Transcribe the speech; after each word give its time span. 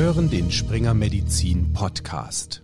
hören 0.00 0.30
den 0.30 0.50
Springer 0.50 0.94
Medizin 0.94 1.74
Podcast. 1.74 2.62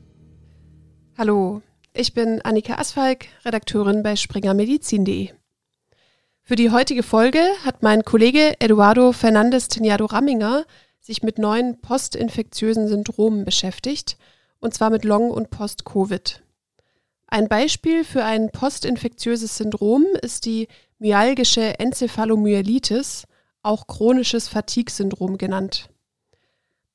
Hallo, 1.18 1.60
ich 1.92 2.14
bin 2.14 2.40
Annika 2.40 2.76
Asfalk, 2.76 3.26
Redakteurin 3.44 4.02
bei 4.02 4.16
springermedizin.de. 4.16 5.28
Für 6.40 6.56
die 6.56 6.70
heutige 6.70 7.02
Folge 7.02 7.40
hat 7.62 7.82
mein 7.82 8.06
Kollege 8.06 8.58
Eduardo 8.58 9.12
Fernandes 9.12 9.68
Teniado 9.68 10.06
Ramminger 10.06 10.64
sich 10.98 11.22
mit 11.22 11.36
neuen 11.36 11.78
postinfektiösen 11.82 12.88
Syndromen 12.88 13.44
beschäftigt, 13.44 14.16
und 14.58 14.72
zwar 14.72 14.88
mit 14.88 15.04
Long- 15.04 15.30
und 15.30 15.50
Post-Covid. 15.50 16.42
Ein 17.26 17.48
Beispiel 17.48 18.04
für 18.04 18.24
ein 18.24 18.50
postinfektiöses 18.50 19.58
Syndrom 19.58 20.06
ist 20.22 20.46
die 20.46 20.68
myalgische 20.98 21.78
Enzephalomyelitis, 21.78 23.26
auch 23.62 23.86
chronisches 23.86 24.48
Fatigue-Syndrom 24.48 25.36
genannt. 25.36 25.90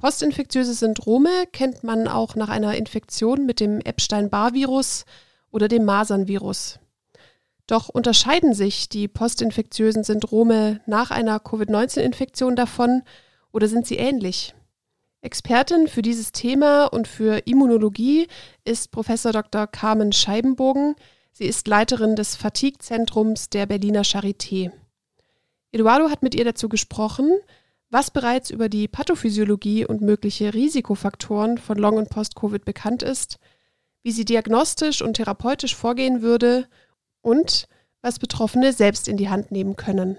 Postinfektiöse 0.02 0.74
Syndrome 0.74 1.46
kennt 1.54 1.84
man 1.84 2.08
auch 2.08 2.34
nach 2.34 2.50
einer 2.50 2.76
Infektion 2.76 3.46
mit 3.46 3.60
dem 3.60 3.82
Epstein-Barr-Virus 3.82 5.06
oder 5.52 5.68
dem 5.68 5.86
Masern-Virus. 5.86 6.80
Doch 7.68 7.88
unterscheiden 7.88 8.56
sich 8.56 8.90
die 8.90 9.08
postinfektiösen 9.08 10.04
Syndrome 10.04 10.82
nach 10.88 11.12
einer 11.12 11.40
Covid-19-Infektion 11.40 12.56
davon 12.56 13.04
oder 13.52 13.68
sind 13.68 13.86
sie 13.86 13.98
ähnlich? 13.98 14.56
Expertin 15.22 15.88
für 15.88 16.02
dieses 16.02 16.32
Thema 16.32 16.86
und 16.86 17.08
für 17.08 17.44
Immunologie 17.46 18.28
ist 18.66 18.90
Professor 18.90 19.32
Dr. 19.32 19.68
Carmen 19.68 20.14
Scheibenbogen. 20.14 20.96
Sie 21.32 21.46
ist 21.46 21.68
Leiterin 21.68 22.16
des 22.16 22.36
Fatigue-Zentrums 22.36 23.52
der 23.52 23.68
Berliner 23.68 24.02
Charité. 24.02 24.72
Eduardo 25.72 26.10
hat 26.10 26.24
mit 26.24 26.34
ihr 26.34 26.44
dazu 26.44 26.70
gesprochen, 26.70 27.30
was 27.92 28.10
bereits 28.10 28.50
über 28.50 28.70
die 28.70 28.88
Pathophysiologie 28.88 29.86
und 29.86 30.02
mögliche 30.02 30.54
Risikofaktoren 30.54 31.58
von 31.58 31.78
Long- 31.78 31.98
und 31.98 32.10
Post-Covid 32.10 32.64
bekannt 32.66 33.04
ist, 33.04 33.38
wie 34.02 34.12
sie 34.12 34.26
diagnostisch 34.26 35.02
und 35.02 35.16
therapeutisch 35.16 35.76
vorgehen 35.76 36.22
würde 36.22 36.68
und 37.22 37.68
was 38.02 38.18
Betroffene 38.18 38.74
selbst 38.74 39.08
in 39.08 39.18
die 39.18 39.30
Hand 39.30 39.52
nehmen 39.52 39.76
können. 39.76 40.18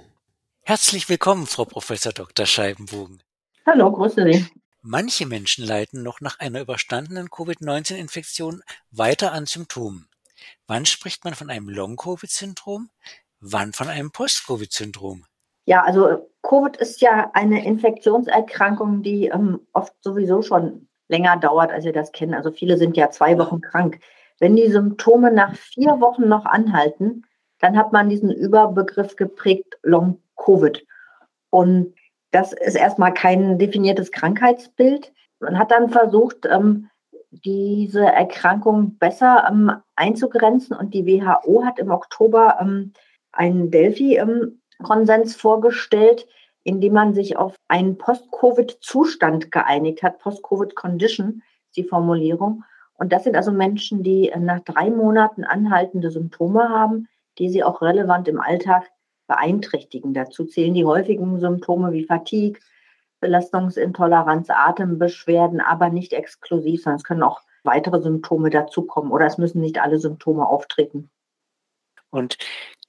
Herzlich 0.61 1.09
willkommen, 1.09 1.47
Frau 1.47 1.65
Professor 1.65 2.13
Dr. 2.13 2.47
Scheibenbogen. 2.47 3.23
Hallo, 3.67 3.91
grüße 3.91 4.25
Sie. 4.31 4.47
Manche 4.83 5.27
Menschen 5.27 5.65
leiden 5.65 6.03
noch 6.03 6.21
nach 6.21 6.39
einer 6.41 6.61
überstandenen 6.61 7.31
Covid-19-Infektion 7.31 8.63
weiter 8.91 9.33
an 9.33 9.47
Symptomen. 9.47 10.09
Wann 10.67 10.87
spricht 10.87 11.25
man 11.25 11.35
von 11.35 11.51
einem 11.51 11.69
Long-Covid-Syndrom? 11.69 12.91
Wann 13.41 13.73
von 13.73 13.89
einem 13.89 14.11
Post-Covid-Syndrom? 14.11 15.25
Ja, 15.65 15.83
also 15.83 16.29
Covid 16.43 16.77
ist 16.77 17.01
ja 17.01 17.31
eine 17.35 17.65
Infektionserkrankung, 17.65 19.03
die 19.03 19.27
ähm, 19.27 19.61
oft 19.73 19.95
sowieso 20.03 20.43
schon 20.43 20.89
länger 21.09 21.37
dauert, 21.37 21.71
als 21.71 21.85
wir 21.85 21.93
das 21.93 22.13
kennen. 22.13 22.35
Also 22.35 22.51
viele 22.51 22.77
sind 22.79 22.97
ja 22.97 23.11
zwei 23.11 23.39
Wochen 23.39 23.61
krank. 23.61 24.01
Wenn 24.41 24.57
die 24.57 24.71
Symptome 24.71 25.31
nach 25.31 25.55
vier 25.55 26.01
Wochen 26.01 26.27
noch 26.27 26.47
anhalten, 26.47 27.25
dann 27.61 27.77
hat 27.77 27.93
man 27.93 28.09
diesen 28.09 28.31
Überbegriff 28.31 29.15
geprägt 29.15 29.79
Long 29.83 30.21
Covid. 30.37 30.85
Und 31.51 31.95
das 32.33 32.53
ist 32.53 32.75
erstmal 32.75 33.15
kein 33.15 33.59
definiertes 33.59 34.11
Krankheitsbild. 34.11 35.13
Man 35.39 35.59
hat 35.59 35.71
dann 35.71 35.91
versucht, 35.91 36.47
ähm, 36.51 36.89
diese 37.31 38.05
Erkrankung 38.05 38.99
besser 38.99 39.47
ähm, 39.49 39.73
einzugrenzen 39.97 40.77
und 40.77 40.93
die 40.93 41.07
WHO 41.07 41.65
hat 41.65 41.79
im 41.79 41.91
Oktober 41.91 42.59
ähm, 42.61 42.93
Delphi-Konsens 44.83 45.37
vorgestellt, 45.37 46.27
indem 46.65 46.93
man 46.93 47.15
sich 47.15 47.37
auf 47.37 47.57
einen 47.69 47.99
Post-Covid-Zustand 47.99 49.51
geeinigt 49.51 50.03
hat. 50.03 50.19
Post-Covid-Condition 50.19 51.43
ist 51.69 51.77
die 51.77 51.85
Formulierung. 51.85 52.65
Und 52.95 53.13
das 53.13 53.25
sind 53.25 53.37
also 53.37 53.51
Menschen, 53.51 54.03
die 54.03 54.33
nach 54.39 54.61
drei 54.61 54.91
Monaten 54.91 55.45
anhaltende 55.45 56.11
Symptome 56.11 56.69
haben, 56.69 57.09
die 57.39 57.49
sie 57.49 57.65
auch 57.65 57.83
relevant 57.83 58.29
im 58.29 58.41
Alltag 58.41 58.91
beeinträchtigen. 59.27 60.15
Dazu 60.15 60.45
zählen 60.45 60.75
die 60.75 60.85
häufigen 60.85 61.41
Symptome 61.41 61.93
wie 61.93 62.05
Fatigue, 62.05 62.61
Belastungsintoleranz, 63.21 64.51
Atembeschwerden, 64.51 65.61
aber 65.61 65.89
nicht 65.89 66.13
exklusiv, 66.13 66.83
sondern 66.83 66.99
es 66.99 67.05
können 67.05 67.23
auch 67.23 67.41
weitere 67.65 68.03
Symptome 68.03 68.51
dazukommen 68.51 69.13
oder 69.13 69.27
es 69.27 69.39
müssen 69.39 69.61
nicht 69.61 69.81
alle 69.81 69.99
Symptome 69.99 70.47
auftreten. 70.47 71.11
Und 72.11 72.37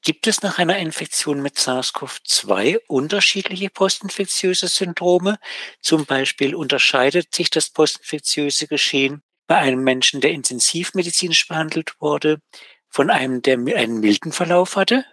gibt 0.03 0.27
es 0.27 0.43
nach 0.43 0.59
einer 0.59 0.77
Infektion 0.77 1.41
mit 1.41 1.55
SARS-CoV-2 1.55 2.79
unterschiedliche 2.87 3.69
postinfektiöse 3.69 4.67
Syndrome? 4.67 5.37
Zum 5.81 6.05
Beispiel 6.05 6.53
unterscheidet 6.53 7.33
sich 7.33 7.49
das 7.49 7.69
postinfektiöse 7.69 8.67
Geschehen 8.67 9.23
bei 9.47 9.55
einem 9.55 9.83
Menschen, 9.83 10.21
der 10.21 10.31
intensivmedizinisch 10.31 11.47
behandelt 11.47 11.99
wurde, 11.99 12.39
von 12.89 13.09
einem, 13.09 13.41
der 13.41 13.55
einen 13.55 13.99
milden 13.99 14.31
Verlauf 14.31 14.75
hatte? 14.75 15.05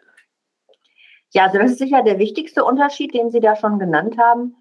Ja, 1.33 1.47
also 1.47 1.59
das 1.59 1.73
ist 1.73 1.79
sicher 1.79 2.03
der 2.03 2.19
wichtigste 2.19 2.65
Unterschied, 2.65 3.15
den 3.15 3.31
Sie 3.31 3.41
da 3.41 3.57
schon 3.57 3.79
genannt 3.79 4.19
haben. 4.19 4.57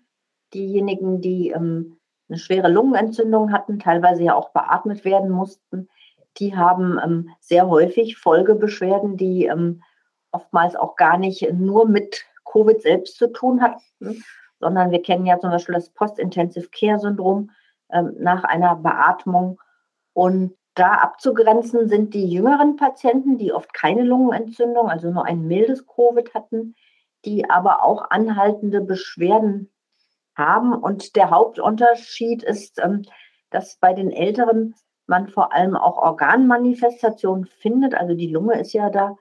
Diejenigen, 0.54 1.22
die 1.22 1.50
ähm, 1.50 2.00
eine 2.30 2.38
schwere 2.38 2.70
Lungenentzündung 2.70 3.52
hatten, 3.52 3.80
teilweise 3.80 4.24
ja 4.24 4.36
auch 4.36 4.52
beatmet 4.52 5.04
werden 5.04 5.32
mussten, 5.32 5.90
die 6.38 6.56
haben 6.56 7.00
ähm, 7.04 7.30
sehr 7.40 7.68
häufig 7.68 8.18
Folgebeschwerden, 8.18 9.18
die 9.18 9.46
ähm, 9.46 9.84
oftmals 10.32 10.76
auch 10.76 10.96
gar 10.96 11.18
nicht 11.18 11.52
nur 11.54 11.88
mit 11.88 12.26
Covid 12.46 12.82
selbst 12.82 13.18
zu 13.18 13.32
tun 13.32 13.62
hatten, 13.62 14.24
sondern 14.60 14.92
wir 14.92 15.02
kennen 15.02 15.26
ja 15.26 15.40
zum 15.40 15.52
Beispiel 15.52 15.76
das 15.76 15.90
Post-Intensive 15.90 16.70
Care 16.70 17.00
Syndrom 17.00 17.52
ähm, 17.92 18.16
nach 18.20 18.44
einer 18.44 18.76
Beatmung. 18.76 19.60
Und 20.14 20.56
da 20.76 20.94
abzugrenzen 20.94 21.88
sind 21.88 22.14
die 22.14 22.28
jüngeren 22.28 22.76
Patienten, 22.76 23.38
die 23.38 23.54
oft 23.54 23.74
keine 23.74 24.04
Lungenentzündung, 24.04 24.90
also 24.90 25.10
nur 25.12 25.26
ein 25.26 25.48
mildes 25.48 25.86
Covid 25.88 26.34
hatten, 26.34 26.76
die 27.26 27.50
aber 27.50 27.84
auch 27.84 28.10
anhaltende 28.12 28.82
Beschwerden 28.82 29.70
haben. 30.36 30.74
Und 30.74 31.16
der 31.16 31.30
Hauptunterschied 31.30 32.44
ist, 32.44 32.80
ähm, 32.80 33.04
dass 33.50 33.78
bei 33.78 33.94
den 33.94 34.12
Älteren 34.12 34.76
man 35.08 35.28
vor 35.28 35.54
allem 35.54 35.76
auch 35.76 35.98
Organmanifestationen 35.98 37.46
findet. 37.46 37.96
Also 37.96 38.14
die 38.14 38.32
Lunge 38.32 38.60
ist 38.60 38.74
ja 38.74 38.90
da 38.90 39.18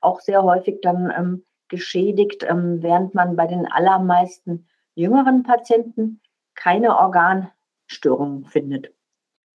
auch 0.00 0.20
sehr 0.20 0.42
häufig 0.42 0.80
dann 0.82 1.12
ähm, 1.16 1.44
geschädigt, 1.68 2.44
ähm, 2.48 2.82
während 2.82 3.14
man 3.14 3.36
bei 3.36 3.46
den 3.46 3.66
allermeisten 3.66 4.68
jüngeren 4.94 5.42
Patienten 5.42 6.20
keine 6.54 6.96
Organstörungen 6.96 8.44
findet. 8.46 8.92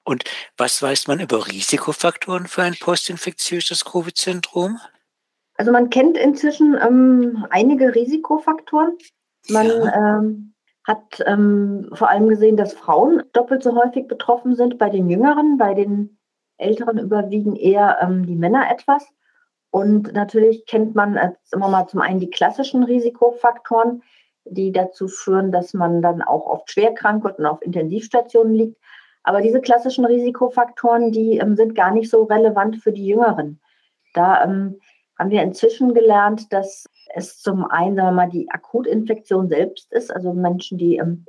Und 0.05 0.25
was 0.57 0.81
weiß 0.81 1.09
man 1.09 1.21
über 1.21 1.47
Risikofaktoren 1.49 2.47
für 2.47 2.63
ein 2.63 2.77
postinfektiöses 2.79 3.85
Covid-Syndrom? 3.85 4.79
Also 5.57 5.73
man 5.73 5.91
kennt 5.91 6.17
inzwischen 6.17 6.77
ähm, 6.81 7.47
einige 7.51 7.95
Risikofaktoren. 7.95 8.97
Man 9.49 9.67
ja. 9.67 10.19
ähm, 10.19 10.55
hat 10.85 11.23
ähm, 11.27 11.89
vor 11.93 12.09
allem 12.09 12.29
gesehen, 12.29 12.57
dass 12.57 12.75
Frauen 12.75 13.25
doppelt 13.33 13.63
so 13.63 13.75
häufig 13.75 14.07
betroffen 14.07 14.55
sind 14.55 14.79
bei 14.79 14.91
den 14.91 15.11
Jüngeren. 15.11 15.59
Bei 15.59 15.75
den 15.75 16.19
Älteren 16.57 16.99
überwiegen 16.99 17.57
eher 17.57 17.99
ähm, 18.01 18.27
die 18.27 18.37
Männer 18.37 18.71
etwas. 18.71 19.05
Und 19.77 20.15
natürlich 20.15 20.65
kennt 20.65 20.95
man 20.95 21.17
jetzt 21.17 21.53
immer 21.53 21.69
mal 21.69 21.87
zum 21.87 22.01
einen 22.01 22.19
die 22.19 22.31
klassischen 22.31 22.83
Risikofaktoren, 22.83 24.03
die 24.47 24.73
dazu 24.73 25.07
führen, 25.07 25.53
dass 25.53 25.75
man 25.75 26.01
dann 26.01 26.23
auch 26.23 26.47
oft 26.47 26.71
schwer 26.71 26.95
krank 26.95 27.25
wird 27.25 27.39
und 27.39 27.45
auf 27.45 27.61
Intensivstationen 27.61 28.55
liegt. 28.55 28.79
Aber 29.23 29.43
diese 29.43 29.61
klassischen 29.61 30.07
Risikofaktoren, 30.07 31.13
die 31.13 31.37
ähm, 31.37 31.57
sind 31.57 31.75
gar 31.75 31.91
nicht 31.91 32.09
so 32.09 32.23
relevant 32.23 32.79
für 32.79 32.91
die 32.91 33.05
Jüngeren. 33.05 33.61
Da 34.15 34.45
ähm, 34.45 34.81
haben 35.19 35.29
wir 35.29 35.43
inzwischen 35.43 35.93
gelernt, 35.93 36.55
dass 36.55 36.87
es 37.15 37.43
zum 37.43 37.67
einen, 37.67 37.97
sagen 37.97 38.09
wir 38.09 38.13
mal, 38.13 38.31
die 38.31 38.51
Akutinfektion 38.51 39.51
selbst 39.51 39.93
ist, 39.93 40.11
also 40.11 40.33
Menschen, 40.33 40.79
die 40.79 40.97
ähm, 40.97 41.27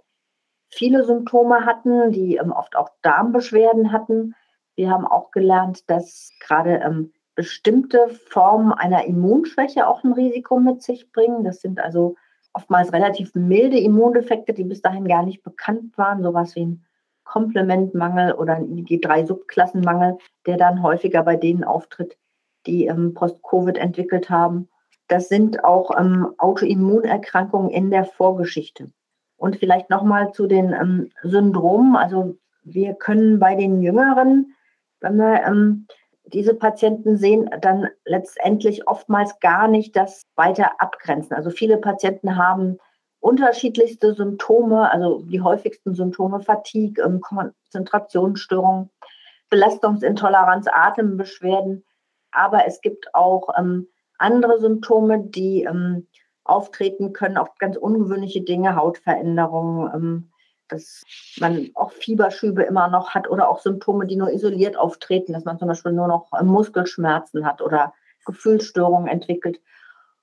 viele 0.70 1.04
Symptome 1.04 1.66
hatten, 1.66 2.14
die 2.14 2.38
ähm, 2.38 2.54
oft 2.54 2.78
auch 2.78 2.92
Darmbeschwerden 3.02 3.92
hatten. 3.92 4.36
Wir 4.78 4.90
haben 4.90 5.06
auch 5.06 5.32
gelernt, 5.32 5.90
dass 5.90 6.32
gerade 6.40 6.76
ähm, 6.76 7.12
bestimmte 7.38 8.10
Formen 8.10 8.74
einer 8.74 9.06
Immunschwäche 9.06 9.88
auch 9.88 10.04
ein 10.04 10.12
Risiko 10.12 10.60
mit 10.60 10.82
sich 10.82 11.12
bringen. 11.12 11.44
Das 11.44 11.62
sind 11.62 11.80
also 11.80 12.16
oftmals 12.52 12.92
relativ 12.92 13.36
milde 13.36 13.78
Immundefekte, 13.78 14.54
die 14.54 14.64
bis 14.64 14.82
dahin 14.82 15.08
gar 15.08 15.24
nicht 15.24 15.44
bekannt 15.44 15.96
waren, 16.00 16.24
sowas 16.24 16.56
wie 16.56 16.66
ein 16.66 16.86
Komplementmangel 17.26 18.34
oder 18.34 18.56
ein 18.56 18.66
IG3-Subklassenmangel, 18.70 20.18
der 20.48 20.58
dann 20.58 20.82
häufiger 20.82 21.22
bei 21.22 21.36
denen 21.36 21.64
auftritt, 21.64 22.18
die 22.66 22.88
ähm, 22.88 23.14
Post-Covid 23.14 23.78
entwickelt 23.78 24.32
haben. 24.32 24.68
Das 25.08 25.30
sind 25.30 25.64
auch 25.64 25.96
ähm, 25.96 26.34
Autoimmunerkrankungen 26.40 27.70
in 27.70 27.92
der 27.92 28.06
Vorgeschichte. 28.06 28.90
Und 29.36 29.58
vielleicht 29.58 29.92
nochmal 29.92 30.32
zu 30.32 30.48
den 30.48 30.74
ähm, 30.74 31.12
Syndromen. 31.22 31.96
Also 31.96 32.36
wir 32.64 32.96
können 32.96 33.38
bei 33.38 33.54
den 33.54 33.84
Jüngeren, 33.84 34.56
wenn 35.02 35.18
wir 35.18 35.44
ähm, 35.46 35.86
diese 36.34 36.54
Patienten 36.54 37.18
sehen, 37.18 37.50
dann 37.62 37.88
letztendlich 38.06 38.88
oftmals 38.88 39.40
gar 39.40 39.68
nicht 39.68 39.96
das 39.96 40.24
weiter 40.36 40.80
abgrenzen. 40.80 41.36
Also 41.36 41.50
viele 41.50 41.78
Patienten 41.78 42.36
haben 42.36 42.78
unterschiedlichste 43.20 44.14
Symptome, 44.14 44.92
also 44.92 45.22
die 45.24 45.42
häufigsten 45.42 45.96
Symptome 45.96 46.42
Fatigue, 46.42 47.04
ähm, 47.04 47.22
Konzentrationsstörungen, 47.22 48.90
Belastungsintoleranz, 49.50 50.68
Atembeschwerden. 50.72 51.84
Aber 52.32 52.68
es 52.68 52.82
gibt 52.82 53.14
auch 53.16 53.50
ähm, 53.58 53.88
andere 54.18 54.60
Symptome, 54.60 55.24
die 55.24 55.64
ähm, 55.64 56.08
auftreten 56.44 57.14
können, 57.14 57.38
auch 57.38 57.56
ganz 57.58 57.78
ungewöhnliche 57.78 58.42
Dinge, 58.42 58.76
Hautveränderungen, 58.76 59.92
ähm, 59.94 60.32
dass 60.70 61.04
man 61.40 61.70
auch 61.76 61.92
Fieberschübe 61.92 62.64
immer 62.64 62.88
noch 62.88 63.12
hat 63.16 63.30
oder 63.30 63.50
auch 63.50 63.60
Symptome, 63.60 64.06
die 64.06 64.16
nur 64.16 64.32
isoliert 64.32 64.78
auftreten, 64.78 65.34
dass 65.34 65.46
man 65.46 65.60
zum 65.60 65.68
Beispiel 65.68 65.92
nur 65.92 66.08
noch 66.08 66.32
äh, 66.34 66.44
Muskelschmerzen 66.44 67.46
hat 67.46 67.62
oder 67.62 67.94
Gefühlsstörungen 68.26 69.08
entwickelt. 69.08 69.62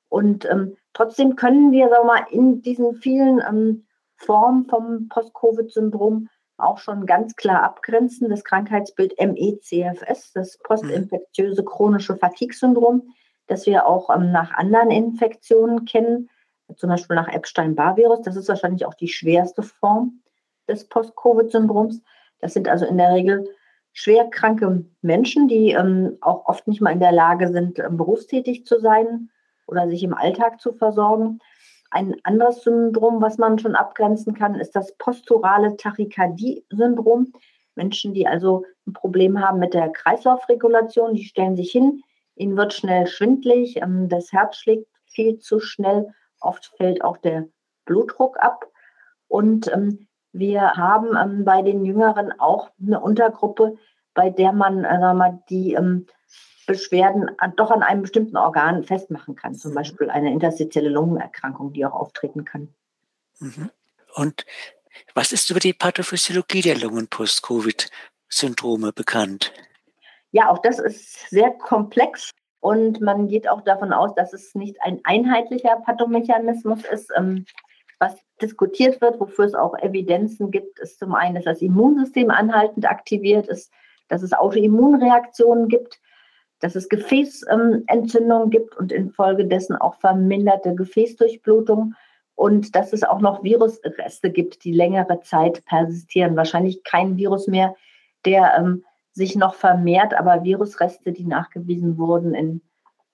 Und 0.08 0.44
ähm, 0.48 0.76
trotzdem 0.92 1.36
können 1.36 1.72
wir, 1.72 1.88
sagen 1.88 2.06
wir 2.06 2.14
mal, 2.14 2.26
in 2.30 2.62
diesen 2.62 2.94
vielen 2.94 3.40
ähm, 3.40 3.86
Formen 4.16 4.66
vom 4.66 5.08
Post-Covid-Syndrom 5.08 6.28
auch 6.56 6.78
schon 6.78 7.06
ganz 7.06 7.34
klar 7.34 7.62
abgrenzen. 7.62 8.30
Das 8.30 8.44
Krankheitsbild 8.44 9.14
MECFS, 9.18 10.32
das 10.32 10.58
postinfektiöse 10.58 11.64
chronische 11.64 12.16
Fatigue-Syndrom, 12.16 13.08
das 13.46 13.66
wir 13.66 13.86
auch 13.86 14.14
ähm, 14.14 14.30
nach 14.30 14.52
anderen 14.52 14.90
Infektionen 14.90 15.84
kennen, 15.84 16.30
zum 16.76 16.90
Beispiel 16.90 17.16
nach 17.16 17.28
Epstein-Barr-Virus. 17.28 18.22
Das 18.22 18.36
ist 18.36 18.48
wahrscheinlich 18.48 18.86
auch 18.86 18.94
die 18.94 19.08
schwerste 19.08 19.62
Form 19.62 20.20
des 20.68 20.88
Post-Covid-Syndroms. 20.88 22.02
Das 22.40 22.54
sind 22.54 22.68
also 22.68 22.86
in 22.86 22.98
der 22.98 23.14
Regel 23.14 23.48
schwer 23.92 24.28
kranke 24.28 24.84
Menschen, 25.02 25.48
die 25.48 25.70
ähm, 25.70 26.18
auch 26.20 26.46
oft 26.46 26.68
nicht 26.68 26.80
mal 26.80 26.92
in 26.92 27.00
der 27.00 27.12
Lage 27.12 27.48
sind, 27.48 27.78
ähm, 27.78 27.96
berufstätig 27.96 28.66
zu 28.66 28.80
sein 28.80 29.30
oder 29.66 29.88
sich 29.88 30.02
im 30.02 30.14
Alltag 30.14 30.60
zu 30.60 30.72
versorgen. 30.74 31.38
Ein 31.90 32.16
anderes 32.24 32.62
Syndrom, 32.62 33.22
was 33.22 33.38
man 33.38 33.58
schon 33.58 33.76
abgrenzen 33.76 34.34
kann, 34.34 34.56
ist 34.56 34.74
das 34.74 34.96
posturale 34.96 35.76
Tachykardie-Syndrom. 35.76 37.32
Menschen, 37.76 38.14
die 38.14 38.26
also 38.26 38.64
ein 38.86 38.92
Problem 38.92 39.40
haben 39.40 39.60
mit 39.60 39.74
der 39.74 39.90
Kreislaufregulation, 39.90 41.14
die 41.14 41.24
stellen 41.24 41.56
sich 41.56 41.70
hin, 41.70 42.02
ihnen 42.34 42.56
wird 42.56 42.72
schnell 42.72 43.06
schwindlig, 43.06 43.80
ähm, 43.80 44.08
das 44.08 44.32
Herz 44.32 44.56
schlägt 44.56 44.88
viel 45.06 45.38
zu 45.38 45.60
schnell, 45.60 46.12
oft 46.40 46.72
fällt 46.76 47.02
auch 47.04 47.16
der 47.18 47.46
Blutdruck 47.84 48.38
ab. 48.40 48.66
Und 49.28 49.72
ähm, 49.72 50.06
wir 50.34 50.72
haben 50.72 51.16
ähm, 51.16 51.44
bei 51.44 51.62
den 51.62 51.84
Jüngeren 51.84 52.38
auch 52.38 52.70
eine 52.84 53.00
Untergruppe, 53.00 53.78
bei 54.14 54.30
der 54.30 54.52
man 54.52 54.84
äh, 54.84 55.14
mal, 55.14 55.42
die 55.48 55.74
ähm, 55.74 56.06
Beschwerden 56.66 57.30
an, 57.38 57.54
doch 57.56 57.70
an 57.70 57.82
einem 57.82 58.02
bestimmten 58.02 58.36
Organ 58.36 58.84
festmachen 58.84 59.36
kann. 59.36 59.54
Zum 59.54 59.70
mhm. 59.70 59.76
Beispiel 59.76 60.10
eine 60.10 60.32
interstitielle 60.32 60.88
Lungenerkrankung, 60.88 61.72
die 61.72 61.86
auch 61.86 61.92
auftreten 61.92 62.44
kann. 62.44 62.74
Mhm. 63.38 63.70
Und 64.14 64.44
was 65.14 65.32
ist 65.32 65.50
über 65.50 65.60
die 65.60 65.72
Pathophysiologie 65.72 66.62
der 66.62 66.78
Lungen-Post-Covid-Syndrome 66.78 68.92
bekannt? 68.92 69.52
Ja, 70.32 70.50
auch 70.50 70.58
das 70.58 70.80
ist 70.80 71.30
sehr 71.30 71.52
komplex 71.52 72.30
und 72.58 73.00
man 73.00 73.28
geht 73.28 73.48
auch 73.48 73.60
davon 73.60 73.92
aus, 73.92 74.16
dass 74.16 74.32
es 74.32 74.56
nicht 74.56 74.76
ein 74.82 75.00
einheitlicher 75.04 75.76
Pathomechanismus 75.84 76.84
ist. 76.84 77.12
Ähm, 77.16 77.46
was 77.98 78.16
diskutiert 78.40 79.00
wird, 79.00 79.20
wofür 79.20 79.44
es 79.44 79.54
auch 79.54 79.78
Evidenzen 79.78 80.50
gibt, 80.50 80.78
ist 80.80 80.98
zum 80.98 81.14
einen, 81.14 81.36
dass 81.36 81.44
das 81.44 81.62
Immunsystem 81.62 82.30
anhaltend 82.30 82.88
aktiviert 82.88 83.48
ist, 83.48 83.72
dass 84.08 84.22
es 84.22 84.32
Autoimmunreaktionen 84.32 85.68
gibt, 85.68 86.00
dass 86.60 86.76
es 86.76 86.88
Gefäßentzündungen 86.88 88.50
gibt 88.50 88.76
und 88.76 88.92
infolgedessen 88.92 89.76
auch 89.76 89.96
verminderte 89.96 90.74
Gefäßdurchblutung 90.74 91.94
und 92.34 92.74
dass 92.74 92.92
es 92.92 93.04
auch 93.04 93.20
noch 93.20 93.44
Virusreste 93.44 94.30
gibt, 94.30 94.64
die 94.64 94.72
längere 94.72 95.20
Zeit 95.20 95.64
persistieren. 95.66 96.36
Wahrscheinlich 96.36 96.82
kein 96.82 97.16
Virus 97.16 97.46
mehr, 97.46 97.74
der 98.24 98.54
ähm, 98.58 98.84
sich 99.12 99.36
noch 99.36 99.54
vermehrt, 99.54 100.14
aber 100.14 100.42
Virusreste, 100.42 101.12
die 101.12 101.24
nachgewiesen 101.24 101.98
wurden 101.98 102.34
in 102.34 102.60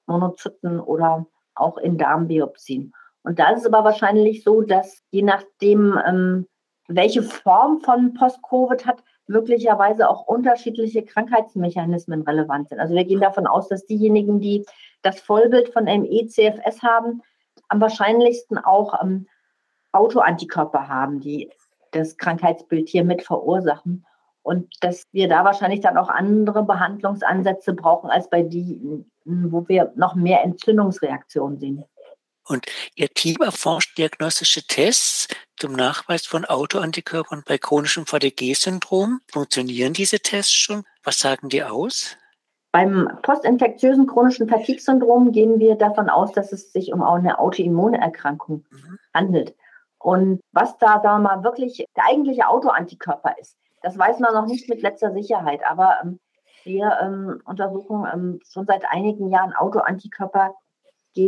Monozyten 0.06 0.80
oder 0.80 1.26
auch 1.54 1.76
in 1.76 1.98
Darmbiopsien. 1.98 2.92
Und 3.22 3.38
da 3.38 3.50
ist 3.50 3.60
es 3.60 3.66
aber 3.66 3.84
wahrscheinlich 3.84 4.42
so, 4.42 4.62
dass 4.62 5.02
je 5.10 5.22
nachdem, 5.22 5.98
ähm, 6.06 6.46
welche 6.88 7.22
Form 7.22 7.80
von 7.80 8.14
Post-Covid 8.14 8.86
hat, 8.86 9.02
möglicherweise 9.26 10.10
auch 10.10 10.26
unterschiedliche 10.26 11.04
Krankheitsmechanismen 11.04 12.22
relevant 12.22 12.68
sind. 12.68 12.80
Also 12.80 12.94
wir 12.94 13.04
gehen 13.04 13.20
davon 13.20 13.46
aus, 13.46 13.68
dass 13.68 13.86
diejenigen, 13.86 14.40
die 14.40 14.66
das 15.02 15.20
Vollbild 15.20 15.72
von 15.72 15.84
ME-CFS 15.84 16.82
haben, 16.82 17.22
am 17.68 17.80
wahrscheinlichsten 17.80 18.58
auch 18.58 19.00
ähm, 19.00 19.28
Autoantikörper 19.92 20.88
haben, 20.88 21.20
die 21.20 21.50
das 21.92 22.16
Krankheitsbild 22.16 22.88
hier 22.88 23.04
mit 23.04 23.22
verursachen. 23.22 24.04
Und 24.42 24.72
dass 24.80 25.04
wir 25.12 25.28
da 25.28 25.44
wahrscheinlich 25.44 25.80
dann 25.80 25.98
auch 25.98 26.08
andere 26.08 26.64
Behandlungsansätze 26.64 27.74
brauchen 27.74 28.10
als 28.10 28.30
bei 28.30 28.42
denen, 28.42 29.10
wo 29.24 29.68
wir 29.68 29.92
noch 29.94 30.14
mehr 30.14 30.42
Entzündungsreaktionen 30.42 31.58
sehen. 31.58 31.84
Und 32.50 32.66
Ihr 32.96 33.08
Team 33.08 33.36
erforscht 33.42 33.96
diagnostische 33.96 34.66
Tests 34.66 35.28
zum 35.56 35.72
Nachweis 35.72 36.26
von 36.26 36.44
Autoantikörpern 36.44 37.44
bei 37.46 37.58
chronischem 37.58 38.06
VDG-Syndrom. 38.06 39.20
Funktionieren 39.30 39.92
diese 39.92 40.18
Tests 40.18 40.52
schon? 40.52 40.84
Was 41.04 41.20
sagen 41.20 41.48
die 41.48 41.62
aus? 41.62 42.16
Beim 42.72 43.08
postinfektiösen 43.22 44.08
chronischen 44.08 44.48
Fatigue-Syndrom 44.48 45.30
gehen 45.30 45.60
wir 45.60 45.76
davon 45.76 46.08
aus, 46.08 46.32
dass 46.32 46.52
es 46.52 46.72
sich 46.72 46.92
um 46.92 47.04
eine 47.04 47.38
Autoimmunerkrankung 47.38 48.64
mhm. 48.68 48.98
handelt. 49.14 49.54
Und 49.98 50.40
was 50.50 50.76
da, 50.78 51.00
sagen 51.00 51.22
wir 51.22 51.36
mal, 51.36 51.44
wirklich 51.44 51.84
der 51.96 52.06
eigentliche 52.06 52.48
Autoantikörper 52.48 53.36
ist, 53.40 53.56
das 53.82 53.96
weiß 53.96 54.18
man 54.18 54.34
noch 54.34 54.46
nicht 54.46 54.68
mit 54.68 54.82
letzter 54.82 55.12
Sicherheit. 55.12 55.60
Aber 55.68 55.98
ähm, 56.02 56.18
wir 56.64 56.98
ähm, 57.00 57.40
untersuchen 57.44 58.06
ähm, 58.12 58.40
schon 58.50 58.66
seit 58.66 58.84
einigen 58.90 59.30
Jahren 59.30 59.52
Autoantikörper 59.52 60.54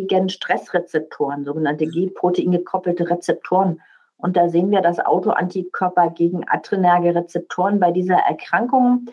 gegen 0.00 0.29
Stressrezeptoren, 0.29 1.44
sogenannte 1.44 1.87
G-Protein 1.87 2.53
gekoppelte 2.53 3.09
Rezeptoren. 3.09 3.81
Und 4.17 4.37
da 4.37 4.49
sehen 4.49 4.71
wir, 4.71 4.81
dass 4.83 5.00
Autoantikörper 5.00 6.11
gegen 6.11 6.49
adrenerge 6.49 7.15
Rezeptoren 7.15 7.81
bei 7.81 7.91
dieser 7.91 8.17
Erkrankung 8.17 9.06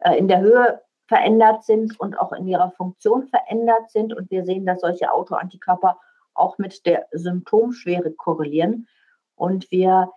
äh, 0.00 0.16
in 0.16 0.28
der 0.28 0.40
Höhe 0.40 0.80
verändert 1.06 1.64
sind 1.64 1.98
und 1.98 2.18
auch 2.18 2.32
in 2.32 2.46
ihrer 2.46 2.70
Funktion 2.72 3.26
verändert 3.28 3.90
sind. 3.90 4.14
Und 4.14 4.30
wir 4.30 4.44
sehen, 4.44 4.66
dass 4.66 4.80
solche 4.80 5.12
Autoantikörper 5.12 5.98
auch 6.34 6.58
mit 6.58 6.86
der 6.86 7.06
Symptomschwere 7.12 8.12
korrelieren. 8.12 8.86
Und 9.34 9.70
wir 9.70 10.10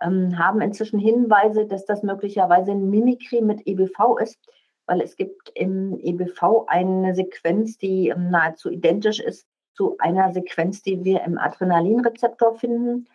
ähm, 0.00 0.38
haben 0.38 0.60
inzwischen 0.60 0.98
Hinweise, 0.98 1.66
dass 1.66 1.84
das 1.84 2.02
möglicherweise 2.02 2.70
ein 2.72 2.88
Mimikry 2.90 3.42
mit 3.42 3.66
EBV 3.66 4.18
ist, 4.22 4.38
weil 4.86 5.00
es 5.00 5.16
gibt 5.16 5.50
im 5.54 5.98
EBV 6.00 6.66
eine 6.68 7.14
Sequenz, 7.14 7.78
die 7.78 8.08
ähm, 8.08 8.30
nahezu 8.30 8.70
identisch 8.70 9.20
ist 9.20 9.46
zu 9.78 9.96
einer 9.98 10.32
Sequenz, 10.32 10.82
die 10.82 11.04
wir 11.04 11.22
im 11.22 11.38
Adrenalinrezeptor 11.38 12.56
finden. 12.56 13.08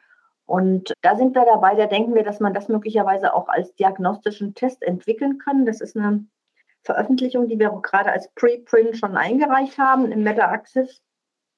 Und 0.45 0.93
da 1.01 1.17
sind 1.17 1.35
wir 1.35 1.43
dabei, 1.43 1.75
da 1.75 1.87
denken 1.87 2.15
wir, 2.15 2.23
dass 2.23 2.39
man 2.39 2.53
das 2.53 2.69
möglicherweise 2.69 3.33
auch 3.33 3.49
als 3.49 3.75
diagnostischen 3.75 4.55
Test 4.55 4.81
entwickeln 4.81 5.39
kann. 5.39 5.65
Das 5.65 5.81
ist 5.81 5.97
eine 5.97 6.25
Veröffentlichung, 6.83 7.49
die 7.49 7.59
wir 7.59 7.69
gerade 7.81 8.13
als 8.13 8.31
Preprint 8.33 8.95
schon 8.95 9.17
eingereicht 9.17 9.77
haben 9.77 10.09
im 10.09 10.23
Meta-Axis. 10.23 11.01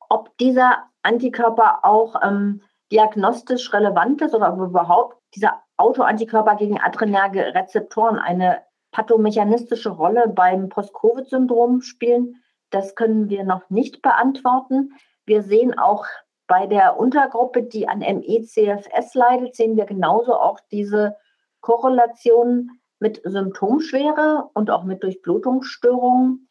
Ob 0.10 0.36
dieser 0.40 0.86
Antikörper 1.04 1.86
auch 1.86 2.16
ähm, 2.24 2.64
diagnostisch 2.92 3.72
relevant 3.74 4.24
ist 4.24 4.34
oder 4.34 4.54
ob 4.54 4.60
überhaupt 4.60 5.18
dieser 5.36 5.62
Autoantikörper 5.78 6.56
gegen 6.56 6.80
adrenerge 6.82 7.54
Rezeptoren 7.54 8.18
eine 8.18 8.64
pathomechanistische 8.92 9.90
Rolle 9.90 10.30
beim 10.30 10.70
Post-Covid-Syndrom 10.70 11.82
spielen, 11.82 12.42
das 12.70 12.96
können 12.96 13.30
wir 13.30 13.44
noch 13.44 13.70
nicht 13.70 14.02
beantworten. 14.02 14.94
Wir 15.26 15.44
sehen 15.44 15.78
auch 15.78 16.06
bei 16.48 16.68
der 16.68 17.00
Untergruppe, 17.00 17.64
die 17.64 17.88
an 17.88 18.00
ME-CFS 18.00 19.16
leidet, 19.16 19.56
sehen 19.56 19.78
wir 19.78 19.86
genauso 19.86 20.36
auch 20.36 20.60
diese 20.72 21.16
Korrelation 21.62 22.72
mit 23.00 23.22
Symptomschwere 23.24 24.50
und 24.54 24.70
auch 24.70 24.84
mit 24.84 25.04
Durchblutungsstörungen. 25.04 26.48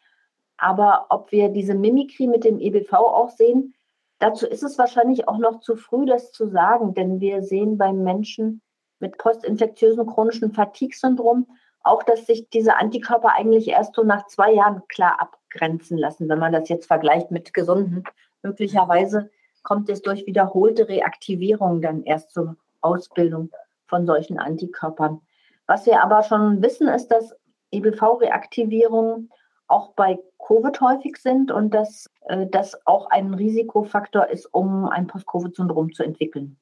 Aber 0.57 1.07
ob 1.11 1.33
wir 1.33 1.49
diese 1.49 1.75
Mimikrie 1.75 2.27
mit 2.27 2.45
dem 2.45 2.59
EBV 2.59 2.93
auch 2.93 3.31
sehen, 3.31 3.75
dazu 4.19 4.47
ist 4.47 4.63
es 4.63 4.79
wahrscheinlich 4.79 5.29
auch 5.29 5.39
noch 5.39 5.61
zu 5.61 5.77
früh, 5.77 6.07
das 6.07 6.33
zu 6.33 6.49
sagen, 6.49 6.95
denn 6.95 7.21
wir 7.21 7.43
sehen 7.43 7.79
beim 7.79 8.03
Menschen 8.03 8.61
mit 8.99 9.19
postinfektiösem 9.19 10.07
chronischen 10.07 10.53
Fatigue-Syndrom 10.53 11.47
auch, 11.83 12.03
dass 12.03 12.27
sich 12.27 12.49
diese 12.49 12.77
Antikörper 12.77 13.35
eigentlich 13.35 13.69
erst 13.69 13.95
so 13.95 14.03
nach 14.03 14.27
zwei 14.27 14.53
Jahren 14.53 14.83
klar 14.89 15.21
abgrenzen 15.55 15.99
lassen, 15.99 16.29
wenn 16.29 16.39
man 16.39 16.53
das 16.53 16.69
jetzt 16.69 16.87
vergleicht 16.87 17.31
mit 17.31 17.55
gesunden. 17.55 18.05
Möglicherweise 18.43 19.31
kommt 19.63 19.89
es 19.89 20.03
durch 20.03 20.27
wiederholte 20.27 20.89
Reaktivierung 20.89 21.81
dann 21.81 22.03
erst 22.05 22.33
zur 22.33 22.57
Ausbildung 22.81 23.51
von 23.87 24.07
solchen 24.07 24.39
Antikörpern. 24.39 25.21
Was 25.67 25.87
wir 25.87 26.03
aber 26.03 26.23
schon 26.23 26.63
wissen, 26.63 26.89
ist, 26.89 27.09
dass 27.09 27.35
EBV-Reaktivierungen 27.71 29.31
auch 29.67 29.95
bei 29.95 30.19
Covid 30.47 30.79
häufig 30.83 31.17
sind 31.17 31.51
und 31.51 31.73
dass 31.73 32.11
äh, 32.27 32.47
das 32.51 32.87
auch 32.87 33.09
ein 33.09 33.33
Risikofaktor 33.33 34.29
ist, 34.29 34.47
um 34.53 34.87
ein 34.87 35.07
Post-Covid-Syndrom 35.07 35.95
zu 35.95 36.03
entwickeln. 36.03 36.59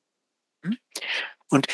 Hm? 0.62 0.76
Und 1.50 1.66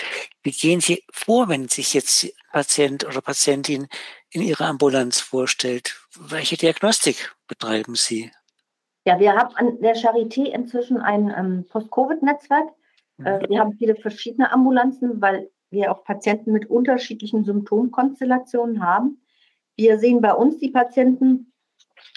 wie 0.43 0.53
gehen 0.53 0.81
Sie 0.81 1.05
vor, 1.13 1.49
wenn 1.49 1.69
sich 1.69 1.93
jetzt 1.93 2.33
Patient 2.51 3.05
oder 3.05 3.21
Patientin 3.21 3.89
in 4.31 4.43
Ihrer 4.43 4.67
Ambulanz 4.67 5.21
vorstellt? 5.21 6.01
Welche 6.19 6.57
Diagnostik 6.57 7.35
betreiben 7.47 7.95
Sie? 7.95 8.31
Ja, 9.05 9.19
wir 9.19 9.35
haben 9.35 9.55
an 9.57 9.81
der 9.81 9.97
Charité 9.97 10.45
inzwischen 10.45 10.99
ein 10.99 11.33
ähm, 11.37 11.67
Post-Covid-Netzwerk. 11.69 12.69
Äh, 13.25 13.39
mhm. 13.39 13.49
wir 13.49 13.61
haben 13.61 13.73
viele 13.73 13.97
verschiedene 13.97 14.53
Ambulanzen, 14.53 15.21
weil 15.21 15.51
wir 15.71 15.93
auch 15.93 16.05
Patienten 16.05 16.53
mit 16.53 16.69
unterschiedlichen 16.69 17.45
Symptomkonstellationen 17.45 18.83
haben. 18.85 19.23
Wir 19.77 19.99
sehen 19.99 20.21
bei 20.21 20.33
uns 20.33 20.59
die 20.59 20.71
Patienten, 20.71 21.53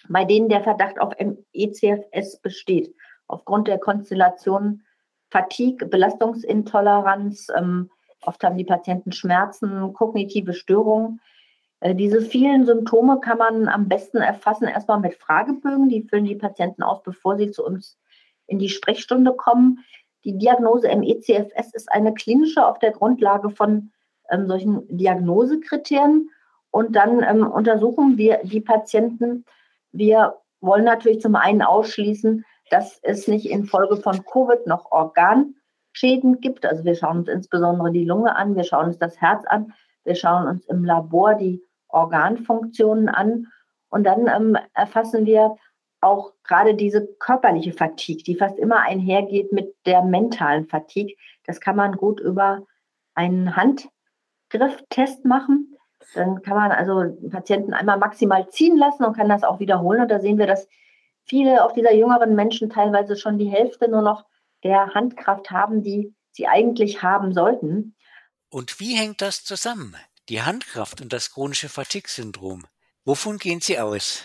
bei 0.10 0.26
denen 0.26 0.50
der 0.50 0.64
Verdacht 0.64 1.00
auf 1.00 1.14
ECFS 1.54 2.42
besteht, 2.42 2.94
aufgrund 3.28 3.68
der 3.68 3.78
Konstellation 3.78 4.84
Fatigue, 5.30 5.88
Belastungsintoleranz. 5.88 7.48
Ähm, 7.56 7.90
oft 8.22 8.44
haben 8.44 8.58
die 8.58 8.66
Patienten 8.66 9.12
Schmerzen, 9.12 9.94
kognitive 9.94 10.54
Störungen. 10.54 11.22
Äh, 11.82 11.96
diese 11.96 12.22
vielen 12.22 12.66
Symptome 12.66 13.20
kann 13.20 13.38
man 13.38 13.68
am 13.68 13.90
besten 13.90 14.18
erfassen 14.18 14.68
erstmal 14.68 15.00
mit 15.00 15.16
Fragebögen. 15.16 15.90
Die 15.90 16.04
füllen 16.04 16.26
die 16.26 16.36
Patienten 16.36 16.84
aus, 16.84 17.04
bevor 17.04 17.38
sie 17.38 17.52
zu 17.52 17.66
uns 17.66 17.98
in 18.48 18.60
die 18.60 18.70
Sprechstunde 18.70 19.34
kommen. 19.34 19.84
Die 20.24 20.38
Diagnose 20.38 20.88
MECFS 20.88 21.74
ist 21.74 21.92
eine 21.92 22.14
klinische 22.14 22.66
auf 22.66 22.80
der 22.80 22.92
Grundlage 22.92 23.50
von 23.50 23.92
ähm, 24.30 24.48
solchen 24.48 24.86
Diagnosekriterien. 24.96 26.30
Und 26.70 26.96
dann 26.96 27.24
ähm, 27.24 27.46
untersuchen 27.46 28.18
wir 28.18 28.40
die 28.44 28.62
Patienten. 28.62 29.46
Wir 29.92 30.38
wollen 30.62 30.86
natürlich 30.86 31.22
zum 31.22 31.36
einen 31.36 31.64
ausschließen, 31.64 32.46
dass 32.70 33.00
es 33.02 33.28
nicht 33.28 33.50
infolge 33.50 33.98
von 33.98 34.24
Covid 34.24 34.68
noch 34.68 34.92
Organschäden 34.92 36.40
gibt. 36.40 36.66
Also 36.66 36.86
wir 36.86 36.96
schauen 36.96 37.20
uns 37.20 37.28
insbesondere 37.28 37.92
die 37.92 38.06
Lunge 38.06 38.36
an, 38.36 38.56
wir 38.56 38.64
schauen 38.64 38.86
uns 38.86 39.00
das 39.00 39.20
Herz 39.20 39.44
an, 39.48 39.74
wir 40.06 40.16
schauen 40.16 40.48
uns 40.48 40.66
im 40.68 40.86
Labor 40.86 41.36
die 41.36 41.62
Organfunktionen 41.92 43.10
an 43.10 43.48
und 43.90 44.04
dann 44.06 44.28
ähm, 44.28 44.58
erfassen 44.74 45.26
wir 45.26 45.58
auch 46.02 46.34
gerade 46.44 46.74
diese 46.76 47.06
körperliche 47.20 47.74
Fatigue, 47.74 48.24
die 48.24 48.36
fast 48.36 48.58
immer 48.58 48.82
einhergeht 48.82 49.52
mit 49.52 49.76
der 49.86 50.02
mentalen 50.02 50.66
Fatigue. 50.68 51.16
Das 51.46 51.60
kann 51.60 51.76
man 51.76 51.96
gut 51.96 52.20
über 52.20 52.66
einen 53.14 53.56
Handgrifftest 53.56 55.26
machen. 55.26 55.78
Dann 56.16 56.42
kann 56.42 56.56
man 56.56 56.72
also 56.72 57.04
den 57.04 57.30
Patienten 57.30 57.74
einmal 57.74 58.00
maximal 58.00 58.50
ziehen 58.50 58.78
lassen 58.78 59.06
und 59.06 59.16
kann 59.16 59.30
das 59.30 59.44
auch 59.44 59.60
wiederholen. 59.60 60.02
Und 60.02 60.10
da 60.10 60.20
sehen 60.20 60.40
wir, 60.40 60.48
dass 60.48 60.68
viele 61.26 61.64
auch 61.64 61.74
dieser 61.74 61.94
jüngeren 61.94 62.34
Menschen 62.36 62.70
teilweise 62.70 63.16
schon 63.16 63.38
die 63.38 63.50
Hälfte 63.50 63.88
nur 63.88 64.02
noch 64.02 64.26
der 64.64 64.94
Handkraft 64.96 65.52
haben, 65.52 65.84
die 65.84 66.16
sie 66.32 66.48
eigentlich 66.48 67.04
haben 67.04 67.34
sollten. 67.34 67.96
Und 68.50 68.80
wie 68.80 68.96
hängt 68.96 69.22
das 69.22 69.44
zusammen? 69.44 69.96
Die 70.32 70.42
Handkraft 70.42 71.02
und 71.02 71.12
das 71.12 71.34
chronische 71.34 71.68
Fatigue-Syndrom. 71.68 72.64
Wovon 73.04 73.38
gehen 73.38 73.60
Sie 73.60 73.78
aus? 73.78 74.24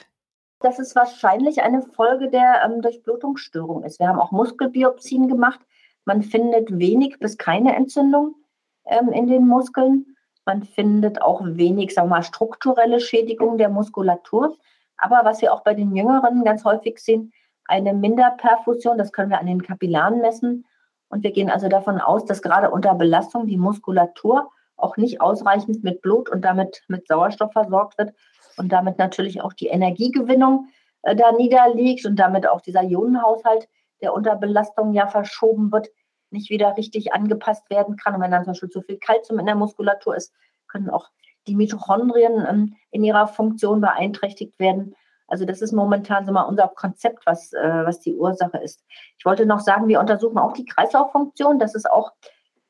Dass 0.60 0.78
es 0.78 0.94
wahrscheinlich 0.94 1.62
eine 1.62 1.82
Folge 1.82 2.30
der 2.30 2.62
ähm, 2.64 2.80
Durchblutungsstörung 2.80 3.82
ist. 3.82 3.98
Wir 3.98 4.06
haben 4.06 4.20
auch 4.20 4.30
Muskelbiopsien 4.30 5.26
gemacht. 5.26 5.58
Man 6.04 6.22
findet 6.22 6.78
wenig 6.78 7.18
bis 7.18 7.38
keine 7.38 7.74
Entzündung 7.74 8.36
ähm, 8.84 9.08
in 9.08 9.26
den 9.26 9.48
Muskeln. 9.48 10.16
Man 10.44 10.62
findet 10.62 11.22
auch 11.22 11.40
wenig, 11.44 11.92
sagen 11.92 12.08
wir 12.08 12.18
mal, 12.18 12.22
strukturelle 12.22 13.00
Schädigung 13.00 13.58
der 13.58 13.68
Muskulatur. 13.68 14.56
Aber 14.98 15.22
was 15.24 15.42
wir 15.42 15.52
auch 15.52 15.64
bei 15.64 15.74
den 15.74 15.96
Jüngeren 15.96 16.44
ganz 16.44 16.64
häufig 16.64 17.00
sehen, 17.00 17.32
eine 17.64 17.92
Minderperfusion, 17.94 18.96
das 18.96 19.10
können 19.10 19.30
wir 19.30 19.40
an 19.40 19.46
den 19.46 19.64
Kapillaren 19.64 20.20
messen. 20.20 20.66
Und 21.08 21.24
wir 21.24 21.32
gehen 21.32 21.50
also 21.50 21.66
davon 21.66 22.00
aus, 22.00 22.24
dass 22.24 22.42
gerade 22.42 22.70
unter 22.70 22.94
Belastung 22.94 23.48
die 23.48 23.58
Muskulatur 23.58 24.52
auch 24.76 24.96
nicht 24.96 25.20
ausreichend 25.20 25.84
mit 25.84 26.02
Blut 26.02 26.28
und 26.28 26.42
damit 26.42 26.82
mit 26.88 27.08
Sauerstoff 27.08 27.52
versorgt 27.52 27.98
wird 27.98 28.14
und 28.56 28.70
damit 28.70 28.98
natürlich 28.98 29.40
auch 29.40 29.52
die 29.52 29.68
Energiegewinnung 29.68 30.68
äh, 31.02 31.16
da 31.16 31.32
niederliegt 31.32 32.06
und 32.06 32.16
damit 32.16 32.46
auch 32.46 32.60
dieser 32.60 32.82
Ionenhaushalt, 32.82 33.68
der 34.02 34.12
unter 34.12 34.36
Belastung 34.36 34.92
ja 34.92 35.06
verschoben 35.06 35.72
wird, 35.72 35.88
nicht 36.30 36.50
wieder 36.50 36.76
richtig 36.76 37.14
angepasst 37.14 37.68
werden 37.70 37.96
kann. 37.96 38.14
Und 38.14 38.20
wenn 38.20 38.30
dann 38.30 38.44
zum 38.44 38.52
Beispiel 38.52 38.70
zu 38.70 38.82
viel 38.82 38.98
Kalzium 38.98 39.38
in 39.38 39.46
der 39.46 39.54
Muskulatur 39.54 40.16
ist, 40.16 40.32
können 40.68 40.90
auch 40.90 41.08
die 41.46 41.54
Mitochondrien 41.54 42.44
ähm, 42.48 42.76
in 42.90 43.04
ihrer 43.04 43.28
Funktion 43.28 43.80
beeinträchtigt 43.80 44.58
werden. 44.58 44.94
Also 45.28 45.44
das 45.44 45.62
ist 45.62 45.72
momentan 45.72 46.26
so 46.26 46.32
mal 46.32 46.42
unser 46.42 46.68
Konzept, 46.68 47.26
was, 47.26 47.52
äh, 47.52 47.84
was 47.84 48.00
die 48.00 48.14
Ursache 48.14 48.58
ist. 48.58 48.84
Ich 49.18 49.24
wollte 49.24 49.46
noch 49.46 49.60
sagen, 49.60 49.88
wir 49.88 50.00
untersuchen 50.00 50.38
auch 50.38 50.52
die 50.52 50.64
Kreislauffunktion. 50.64 51.58
Das 51.58 51.74
ist 51.74 51.90
auch 51.90 52.12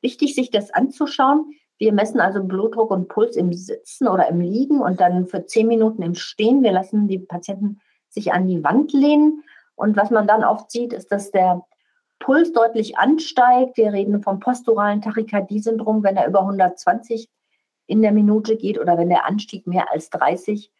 wichtig, 0.01 0.35
sich 0.35 0.49
das 0.49 0.71
anzuschauen. 0.71 1.53
Wir 1.77 1.93
messen 1.93 2.19
also 2.19 2.43
Blutdruck 2.43 2.91
und 2.91 3.07
Puls 3.07 3.35
im 3.35 3.53
Sitzen 3.53 4.07
oder 4.07 4.27
im 4.29 4.41
Liegen 4.41 4.81
und 4.81 4.99
dann 4.99 5.27
für 5.27 5.45
zehn 5.45 5.67
Minuten 5.67 6.01
im 6.01 6.15
Stehen. 6.15 6.63
Wir 6.63 6.71
lassen 6.71 7.07
die 7.07 7.19
Patienten 7.19 7.79
sich 8.09 8.33
an 8.33 8.47
die 8.47 8.63
Wand 8.63 8.93
lehnen. 8.93 9.43
Und 9.75 9.95
was 9.95 10.09
man 10.09 10.27
dann 10.27 10.43
oft 10.43 10.71
sieht, 10.71 10.91
ist, 10.93 11.11
dass 11.11 11.31
der 11.31 11.63
Puls 12.19 12.51
deutlich 12.51 12.97
ansteigt. 12.97 13.77
Wir 13.77 13.93
reden 13.93 14.23
vom 14.23 14.39
posturalen 14.39 15.01
Tachykardie-Syndrom, 15.01 16.03
wenn 16.03 16.17
er 16.17 16.27
über 16.27 16.41
120 16.41 17.29
in 17.85 18.01
der 18.01 18.11
Minute 18.11 18.57
geht 18.57 18.79
oder 18.79 18.97
wenn 18.97 19.09
der 19.09 19.25
Anstieg 19.25 19.67
mehr 19.67 19.91
als 19.91 20.09
30 20.09 20.71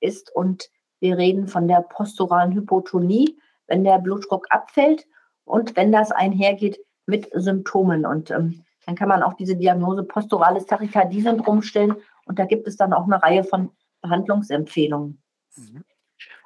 ist. 0.00 0.34
Und 0.34 0.70
wir 1.00 1.18
reden 1.18 1.48
von 1.48 1.66
der 1.66 1.82
posturalen 1.82 2.52
Hypotonie, 2.54 3.38
wenn 3.66 3.82
der 3.82 3.98
Blutdruck 3.98 4.46
abfällt 4.50 5.06
und 5.44 5.76
wenn 5.76 5.90
das 5.90 6.12
einhergeht 6.12 6.78
mit 7.06 7.28
Symptomen. 7.34 8.06
Und 8.06 8.30
ähm, 8.30 8.63
dann 8.86 8.94
kann 8.94 9.08
man 9.08 9.22
auch 9.22 9.34
diese 9.34 9.56
Diagnose 9.56 10.04
posturales 10.04 10.66
Tachykardie-Syndrom 10.66 11.62
stellen. 11.62 11.96
Und 12.26 12.38
da 12.38 12.44
gibt 12.44 12.66
es 12.66 12.76
dann 12.76 12.92
auch 12.92 13.04
eine 13.04 13.22
Reihe 13.22 13.44
von 13.44 13.70
Behandlungsempfehlungen. 14.02 15.22
Mhm. 15.56 15.84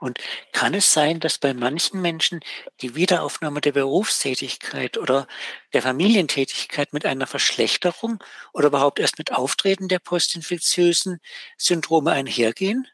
Und 0.01 0.21
kann 0.53 0.75
es 0.75 0.93
sein, 0.93 1.19
dass 1.19 1.39
bei 1.39 1.55
manchen 1.55 2.01
Menschen 2.01 2.41
die 2.81 2.95
Wiederaufnahme 2.95 3.61
der 3.61 3.73
Berufstätigkeit 3.73 4.97
oder 4.97 5.27
der 5.73 5.83
Familientätigkeit 5.83 6.93
mit 6.93 7.05
einer 7.05 7.27
Verschlechterung 7.27 8.23
oder 8.53 8.69
überhaupt 8.69 9.01
erst 9.01 9.19
mit 9.19 9.33
Auftreten 9.33 9.89
der 9.89 9.99
postinfektiösen 9.99 11.19
Syndrome 11.57 12.13
einhergehen? 12.13 12.87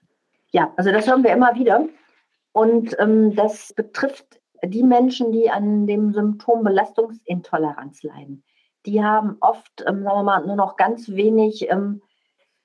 Ja, 0.52 0.72
also 0.76 0.92
das 0.92 1.06
hören 1.06 1.24
wir 1.24 1.32
immer 1.32 1.54
wieder. 1.54 1.86
Und 2.52 2.96
ähm, 2.98 3.34
das 3.34 3.74
betrifft 3.74 4.40
die 4.64 4.82
Menschen, 4.82 5.32
die 5.32 5.50
an 5.50 5.86
dem 5.86 6.14
Symptom 6.14 6.64
Belastungsintoleranz 6.64 8.02
leiden. 8.02 8.44
Die 8.86 9.02
haben 9.02 9.36
oft, 9.40 9.80
ähm, 9.86 10.02
sagen 10.02 10.18
wir 10.18 10.22
mal, 10.22 10.46
nur 10.46 10.56
noch 10.56 10.76
ganz 10.76 11.08
wenig 11.08 11.70
ähm, 11.70 12.02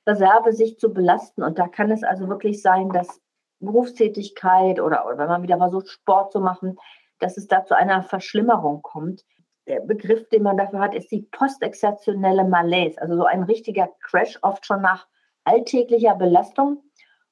Reserve, 0.08 0.54
sich 0.54 0.80
zu 0.80 0.94
belasten. 0.94 1.44
Und 1.44 1.60
da 1.60 1.68
kann 1.68 1.92
es 1.92 2.04
also 2.04 2.28
wirklich 2.28 2.62
sein, 2.62 2.90
dass 2.90 3.22
Berufstätigkeit 3.60 4.80
oder, 4.80 5.06
oder 5.06 5.18
wenn 5.18 5.28
man 5.28 5.44
wieder 5.44 5.58
versucht, 5.58 5.90
Sport 5.90 6.32
zu 6.32 6.40
machen, 6.40 6.78
dass 7.20 7.38
es 7.38 7.48
da 7.48 7.66
zu 7.66 7.76
einer 7.76 8.04
Verschlimmerung 8.04 8.82
kommt. 8.82 9.26
Der 9.68 9.82
Begriff, 9.82 10.28
den 10.30 10.44
man 10.44 10.58
dafür 10.58 10.80
hat, 10.80 10.96
ist 10.96 11.12
die 11.12 11.22
postexertionelle 11.22 12.44
Malaise, 12.44 13.00
also 13.02 13.18
so 13.18 13.26
ein 13.26 13.44
richtiger 13.44 13.90
Crash, 14.02 14.40
oft 14.42 14.66
schon 14.66 14.82
nach 14.82 15.08
alltäglicher 15.44 16.16
Belastung. 16.16 16.84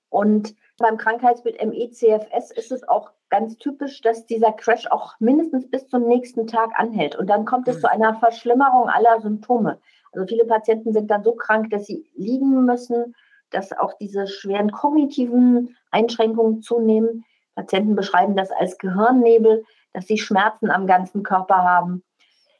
Und 0.10 0.53
beim 0.77 0.98
Krankheitsbild 0.98 1.63
MECFS 1.65 2.51
ist 2.51 2.72
es 2.72 2.88
auch 2.88 3.12
ganz 3.29 3.57
typisch, 3.57 4.01
dass 4.01 4.25
dieser 4.25 4.51
Crash 4.53 4.88
auch 4.88 5.15
mindestens 5.19 5.69
bis 5.69 5.88
zum 5.88 6.07
nächsten 6.07 6.48
Tag 6.48 6.72
anhält. 6.75 7.15
Und 7.15 7.27
dann 7.27 7.46
kommt 7.46 7.67
es 7.67 7.77
mhm. 7.77 7.81
zu 7.81 7.91
einer 7.91 8.15
Verschlimmerung 8.15 8.89
aller 8.89 9.19
Symptome. 9.22 9.79
Also 10.12 10.27
viele 10.27 10.46
Patienten 10.46 10.93
sind 10.93 11.12
dann 11.12 11.24
so 11.24 11.34
krank, 11.34 11.69
dass 11.69 11.86
sie 11.86 12.10
liegen 12.15 12.65
müssen, 12.65 13.15
dass 13.50 13.72
auch 13.77 13.93
diese 14.00 14.27
schweren 14.27 14.72
kognitiven 14.72 15.75
Einschränkungen 15.91 16.62
zunehmen. 16.62 17.25
Patienten 17.55 17.96
beschreiben 17.96 18.36
das 18.36 18.51
als 18.51 18.77
Gehirnnebel, 18.77 19.63
dass 19.93 20.07
sie 20.07 20.17
Schmerzen 20.17 20.69
am 20.69 20.88
ganzen 20.88 21.24
Körper 21.24 21.57
haben, 21.57 22.03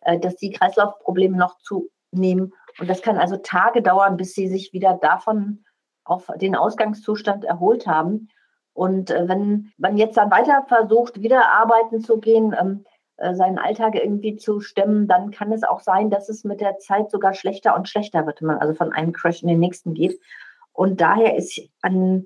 äh, 0.01 0.19
dass 0.19 0.36
die 0.36 0.51
Kreislaufprobleme 0.51 1.38
noch 1.38 1.57
zunehmen. 1.59 2.53
Und 2.79 2.89
das 2.89 3.01
kann 3.01 3.17
also 3.17 3.38
Tage 3.38 3.81
dauern, 3.81 4.17
bis 4.17 4.33
sie 4.33 4.47
sich 4.47 4.74
wieder 4.74 4.97
davon 5.01 5.63
auf 6.03 6.31
den 6.38 6.55
Ausgangszustand 6.55 7.43
erholt 7.43 7.86
haben. 7.86 8.29
Und 8.77 9.10
äh, 9.10 9.27
wenn 9.27 9.74
man 9.79 9.98
jetzt 9.98 10.17
dann 10.17 10.29
weiter 10.29 10.63
versucht, 10.67 11.24
wieder 11.24 11.51
arbeiten 11.51 12.00
zu 12.00 12.19
gehen, 12.19 12.55
ähm, 12.60 12.86
äh, 13.15 13.34
seinen 13.34 13.57
Alltag 13.57 13.96
irgendwie 13.96 14.36
zu 14.36 14.60
stemmen, 14.60 15.07
dann 15.07 15.31
kann 15.31 15.51
es 15.51 15.63
auch 15.63 15.79
sein, 15.79 16.12
dass 16.12 16.29
es 16.29 16.43
mit 16.43 16.62
der 16.62 16.77
Zeit 16.77 17.10
sogar 17.10 17.34
schlechter 17.34 17.75
und 17.75 17.89
schlechter 17.89 18.27
wird, 18.27 18.39
wenn 18.39 18.50
man 18.50 18.60
also 18.60 18.75
von 18.75 18.93
einem 18.93 19.13
Crash 19.13 19.41
in 19.41 19.48
den 19.48 19.60
nächsten 19.60 19.96
geht. 19.96 20.19
Und 20.74 21.01
daher 21.01 21.36
ist 21.36 21.60
an 21.81 22.25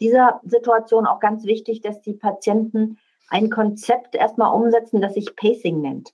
dieser 0.00 0.40
Situation 0.44 1.04
auch 1.04 1.18
ganz 1.18 1.42
wichtig, 1.42 1.80
dass 1.80 2.00
die 2.00 2.14
Patienten 2.14 2.98
ein 3.28 3.50
Konzept 3.50 4.14
erstmal 4.14 4.54
umsetzen, 4.54 5.00
das 5.00 5.14
sich 5.14 5.34
Pacing 5.34 5.80
nennt. 5.80 6.10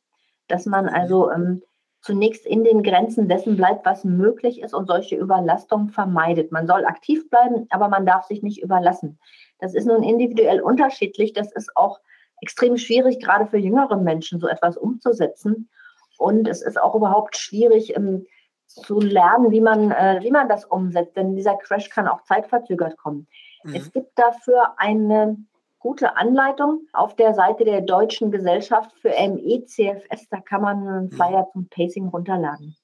Dass 0.49 0.65
man 0.65 0.89
also 0.89 1.31
ähm, 1.31 1.63
zunächst 2.05 2.45
in 2.45 2.65
den 2.65 2.83
Grenzen 2.83 3.29
dessen 3.29 3.57
bleibt, 3.57 3.87
was 3.87 4.05
möglich 4.05 4.61
ist 4.61 4.75
und 4.75 4.87
solche 4.87 5.17
Überlastungen 5.17 5.89
vermeidet. 5.89 6.53
Man 6.53 6.67
soll 6.67 6.85
aktiv 6.85 7.31
bleiben, 7.31 7.67
aber 7.71 7.89
man 7.89 8.05
darf 8.05 8.27
sich 8.27 8.43
nicht 8.43 8.63
überlassen. 8.63 9.19
Das 9.59 9.75
ist 9.75 9.87
nun 9.87 10.03
individuell 10.03 10.61
unterschiedlich. 10.61 11.33
Das 11.33 11.51
ist 11.51 11.75
auch 11.77 12.01
extrem 12.43 12.77
schwierig, 12.77 13.21
gerade 13.21 13.47
für 13.47 13.57
jüngere 13.57 13.97
Menschen 13.97 14.39
so 14.39 14.47
etwas 14.49 14.77
umzusetzen. 14.77 15.71
Und 16.19 16.47
es 16.47 16.61
ist 16.61 16.79
auch 16.79 16.95
überhaupt 16.95 17.39
schwierig 17.39 17.97
ähm, 17.97 18.27
zu 18.67 19.01
lernen, 19.01 19.51
wie 19.51 19.63
man, 19.63 19.91
äh, 19.91 20.19
wie 20.21 20.31
man 20.31 20.47
das 20.47 20.67
umsetzt, 20.67 21.17
denn 21.17 21.35
dieser 21.35 21.57
Crash 21.57 21.89
kann 21.89 22.07
auch 22.07 22.23
zeitverzögert 22.25 22.99
kommen. 22.99 23.29
Mhm. 23.63 23.77
Es 23.77 23.91
gibt 23.93 24.19
dafür 24.19 24.75
eine 24.77 25.39
gute 25.85 26.17
Anleitung 26.17 26.89
auf 26.95 27.15
der 27.15 27.35
Seite 27.35 27.67
der 27.67 27.83
Deutschen 27.83 28.31
Gesellschaft 28.31 28.91
für 29.03 29.11
MECFS. 29.11 30.29
Da 30.31 30.41
kann 30.41 30.63
man 30.63 30.79
einen 30.79 31.05
mhm. 31.05 31.11
Flyer 31.11 31.47
zum 31.53 31.69
Pacing 31.69 32.09
runterladen. 32.09 32.75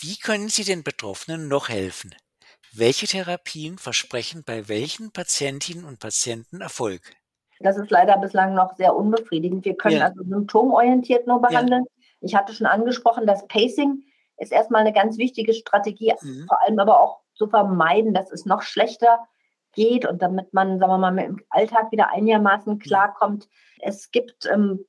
Wie 0.00 0.18
können 0.18 0.48
Sie 0.48 0.64
den 0.64 0.82
Betroffenen 0.82 1.46
noch 1.46 1.68
helfen? 1.68 2.16
Welche 2.74 3.06
Therapien 3.06 3.78
versprechen 3.78 4.42
bei 4.44 4.68
welchen 4.68 5.12
Patientinnen 5.12 5.84
und 5.84 6.00
Patienten 6.00 6.60
Erfolg? 6.60 7.00
Das 7.60 7.76
ist 7.76 7.90
leider 7.90 8.18
bislang 8.18 8.54
noch 8.54 8.74
sehr 8.74 8.96
unbefriedigend. 8.96 9.64
Wir 9.64 9.76
können 9.76 9.98
ja. 9.98 10.06
also 10.06 10.24
symptomorientiert 10.24 11.28
nur 11.28 11.40
behandeln. 11.40 11.84
Ja. 11.84 12.06
Ich 12.22 12.34
hatte 12.34 12.52
schon 12.52 12.66
angesprochen, 12.66 13.28
das 13.28 13.46
Pacing 13.46 14.02
ist 14.38 14.50
erstmal 14.50 14.80
eine 14.80 14.92
ganz 14.92 15.16
wichtige 15.16 15.54
Strategie, 15.54 16.12
mhm. 16.20 16.46
vor 16.48 16.60
allem 16.60 16.80
aber 16.80 17.00
auch 17.00 17.20
zu 17.36 17.46
vermeiden, 17.46 18.14
dass 18.14 18.32
es 18.32 18.46
noch 18.46 18.62
schlechter 18.62 19.28
geht 19.76 20.04
und 20.04 20.20
damit 20.20 20.52
man, 20.52 20.80
sagen 20.80 20.90
wir 20.90 20.98
mal, 20.98 21.16
im 21.18 21.40
Alltag 21.50 21.92
wieder 21.92 22.10
einigermaßen 22.10 22.74
mhm. 22.74 22.78
klarkommt. 22.80 23.48
Es 23.80 24.10
gibt 24.10 24.48
ähm, 24.52 24.84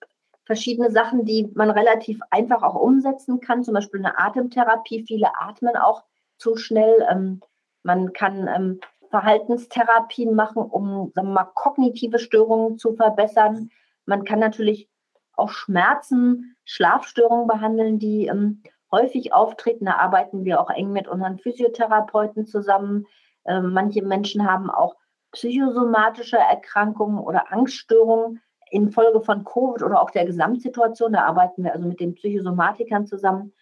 verschiedene 0.46 0.90
Sachen, 0.90 1.26
die 1.26 1.52
man 1.54 1.70
relativ 1.70 2.20
einfach 2.32 2.64
auch 2.64 2.76
umsetzen 2.76 3.40
kann, 3.42 3.64
zum 3.64 3.76
Beispiel 3.76 4.00
eine 4.00 4.18
Atemtherapie. 4.18 5.04
Viele 5.06 5.30
atmen 5.40 5.76
auch 5.76 6.04
zu 6.38 6.56
schnell. 6.56 7.06
Ähm, 7.12 7.42
man 7.84 8.14
kann 8.14 8.48
ähm, 8.48 8.80
Verhaltenstherapien 9.12 10.34
machen, 10.34 10.64
um 10.64 11.12
sagen 11.14 11.28
wir 11.28 11.34
mal, 11.34 11.52
kognitive 11.54 12.18
Störungen 12.18 12.78
zu 12.78 12.94
verbessern. 12.96 13.70
Man 14.06 14.24
kann 14.24 14.40
natürlich 14.40 14.90
auch 15.34 15.50
Schmerzen, 15.50 16.56
Schlafstörungen 16.66 17.48
behandeln, 17.48 18.00
die 18.00 18.28
ähm, 18.28 18.64
häufig 18.92 19.34
auftreten. 19.34 19.86
Da 19.86 19.98
arbeiten 19.98 20.46
wir 20.46 20.60
auch 20.62 20.70
eng 20.70 20.92
mit 20.92 21.08
unseren 21.08 21.38
Physiotherapeuten 21.40 22.46
zusammen. 22.46 23.06
Ähm, 23.48 23.74
manche 23.74 24.04
Menschen 24.04 24.50
haben 24.50 24.70
auch 24.70 24.96
psychosomatische 25.32 26.38
Erkrankungen 26.38 27.20
oder 27.20 27.52
Angststörungen 27.52 28.42
infolge 28.72 29.22
von 29.22 29.44
Covid 29.44 29.84
oder 29.84 30.02
auch 30.02 30.12
der 30.12 30.26
Gesamtsituation. 30.26 31.14
Da 31.14 31.26
arbeiten 31.26 31.64
wir 31.64 31.74
also 31.74 31.88
mit 31.88 32.00
den 32.00 32.16
Psychosomatikern 32.16 33.08
zusammen. 33.08 33.54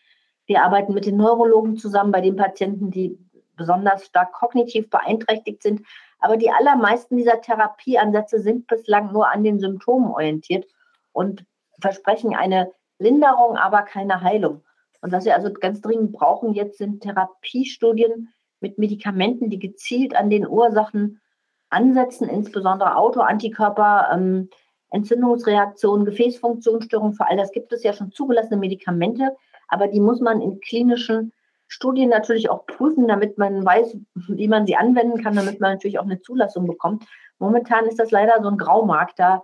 Wir 0.48 0.64
arbeiten 0.64 0.94
mit 0.94 1.06
den 1.06 1.18
Neurologen 1.18 1.78
zusammen 1.78 2.12
bei 2.12 2.22
den 2.22 2.36
Patienten, 2.36 2.92
die 2.92 3.18
besonders 3.56 4.06
stark 4.06 4.34
kognitiv 4.34 4.90
beeinträchtigt 4.90 5.64
sind. 5.64 5.82
Aber 6.20 6.38
die 6.38 6.52
allermeisten 6.52 7.18
dieser 7.18 7.42
Therapieansätze 7.42 8.40
sind 8.40 8.68
bislang 8.68 9.12
nur 9.12 9.30
an 9.30 9.44
den 9.44 9.60
Symptomen 9.60 10.12
orientiert 10.12 10.66
und 11.14 11.46
versprechen 11.80 12.36
eine 12.36 12.72
Linderung, 13.00 13.58
aber 13.58 13.84
keine 13.84 14.22
Heilung. 14.22 14.64
Und 15.02 15.12
was 15.12 15.26
wir 15.26 15.36
also 15.36 15.52
ganz 15.54 15.82
dringend 15.82 16.14
brauchen 16.14 16.54
jetzt 16.54 16.78
sind 16.78 17.04
Therapiestudien 17.04 18.34
mit 18.60 18.78
Medikamenten, 18.78 19.50
die 19.50 19.60
gezielt 19.60 20.16
an 20.16 20.30
den 20.30 20.48
Ursachen 20.48 21.22
ansetzen, 21.70 22.30
insbesondere 22.30 22.96
Autoantikörper, 22.96 24.10
ähm, 24.14 24.50
Entzündungsreaktionen, 24.92 26.06
Gefäßfunktionsstörungen, 26.06 27.14
für 27.14 27.28
all 27.28 27.38
das 27.38 27.52
gibt 27.52 27.74
es 27.74 27.84
ja 27.84 27.94
schon 27.94 28.12
zugelassene 28.12 28.58
Medikamente, 28.58 29.36
aber 29.68 29.88
die 29.88 30.00
muss 30.00 30.22
man 30.22 30.42
in 30.42 30.60
klinischen 30.62 31.34
Studien 31.68 32.10
natürlich 32.10 32.50
auch 32.50 32.66
prüfen, 32.66 33.08
damit 33.08 33.38
man 33.38 33.66
weiß, 33.66 33.98
wie 34.14 34.48
man 34.48 34.66
sie 34.66 34.76
anwenden 34.76 35.22
kann, 35.22 35.36
damit 35.36 35.60
man 35.60 35.74
natürlich 35.74 36.00
auch 36.00 36.06
eine 36.06 36.22
Zulassung 36.22 36.68
bekommt. 36.68 37.06
Momentan 37.40 37.86
ist 37.86 38.00
das 38.00 38.12
leider 38.12 38.42
so 38.42 38.50
ein 38.50 38.58
Graumarkt. 38.58 39.20
Da 39.20 39.44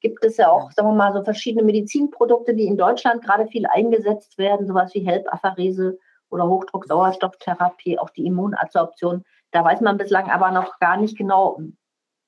gibt 0.00 0.24
es 0.24 0.36
ja 0.36 0.50
auch, 0.50 0.70
sagen 0.72 0.88
wir 0.88 0.94
mal, 0.94 1.12
so 1.12 1.24
verschiedene 1.24 1.64
Medizinprodukte, 1.64 2.54
die 2.54 2.66
in 2.66 2.76
Deutschland 2.76 3.24
gerade 3.24 3.46
viel 3.46 3.66
eingesetzt 3.66 4.36
werden, 4.36 4.66
sowas 4.66 4.94
wie 4.94 5.00
HELP-Apharese 5.00 5.98
oder 6.32 6.48
Hochdruck-Sauerstofftherapie, 6.48 7.98
auch 7.98 8.10
die 8.10 8.26
Immunabsorption. 8.26 9.24
Da 9.50 9.64
weiß 9.64 9.80
man 9.80 9.98
bislang 9.98 10.30
aber 10.30 10.50
noch 10.50 10.78
gar 10.78 10.96
nicht 10.96 11.16
genau, 11.16 11.60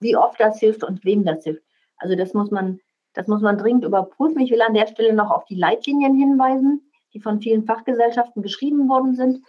wie 0.00 0.16
oft 0.16 0.38
das 0.38 0.60
hilft 0.60 0.84
und 0.84 1.04
wem 1.04 1.24
das 1.24 1.44
hilft. 1.44 1.64
Also 1.96 2.14
das 2.14 2.34
muss 2.34 2.50
man, 2.50 2.80
das 3.14 3.26
muss 3.26 3.40
man 3.40 3.58
dringend 3.58 3.84
überprüfen. 3.84 4.40
Ich 4.40 4.50
will 4.50 4.62
an 4.62 4.74
der 4.74 4.86
Stelle 4.86 5.14
noch 5.14 5.30
auf 5.30 5.44
die 5.46 5.56
Leitlinien 5.56 6.14
hinweisen, 6.14 6.90
die 7.14 7.20
von 7.20 7.40
vielen 7.40 7.64
Fachgesellschaften 7.64 8.42
geschrieben 8.42 8.88
worden 8.88 9.14
sind, 9.14 9.40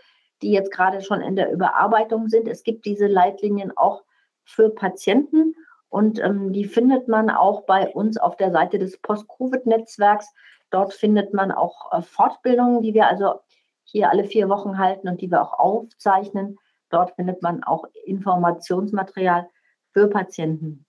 die 0.41 0.51
jetzt 0.51 0.71
gerade 0.71 1.01
schon 1.01 1.21
in 1.21 1.35
der 1.35 1.51
Überarbeitung 1.51 2.29
sind. 2.29 2.47
Es 2.47 2.63
gibt 2.63 2.85
diese 2.85 3.07
Leitlinien 3.07 3.75
auch 3.75 4.03
für 4.43 4.69
Patienten 4.69 5.55
und 5.89 6.19
ähm, 6.19 6.53
die 6.53 6.65
findet 6.65 7.07
man 7.07 7.29
auch 7.29 7.61
bei 7.61 7.89
uns 7.89 8.17
auf 8.17 8.35
der 8.37 8.51
Seite 8.51 8.79
des 8.79 8.97
Post-Covid-Netzwerks. 8.97 10.27
Dort 10.69 10.93
findet 10.93 11.33
man 11.33 11.51
auch 11.51 11.91
äh, 11.93 12.01
Fortbildungen, 12.01 12.81
die 12.81 12.93
wir 12.93 13.07
also 13.07 13.39
hier 13.85 14.09
alle 14.09 14.25
vier 14.25 14.49
Wochen 14.49 14.77
halten 14.77 15.07
und 15.07 15.21
die 15.21 15.31
wir 15.31 15.41
auch 15.41 15.53
aufzeichnen. 15.53 16.57
Dort 16.89 17.15
findet 17.15 17.41
man 17.41 17.63
auch 17.63 17.85
Informationsmaterial 18.05 19.49
für 19.93 20.07
Patienten. 20.07 20.85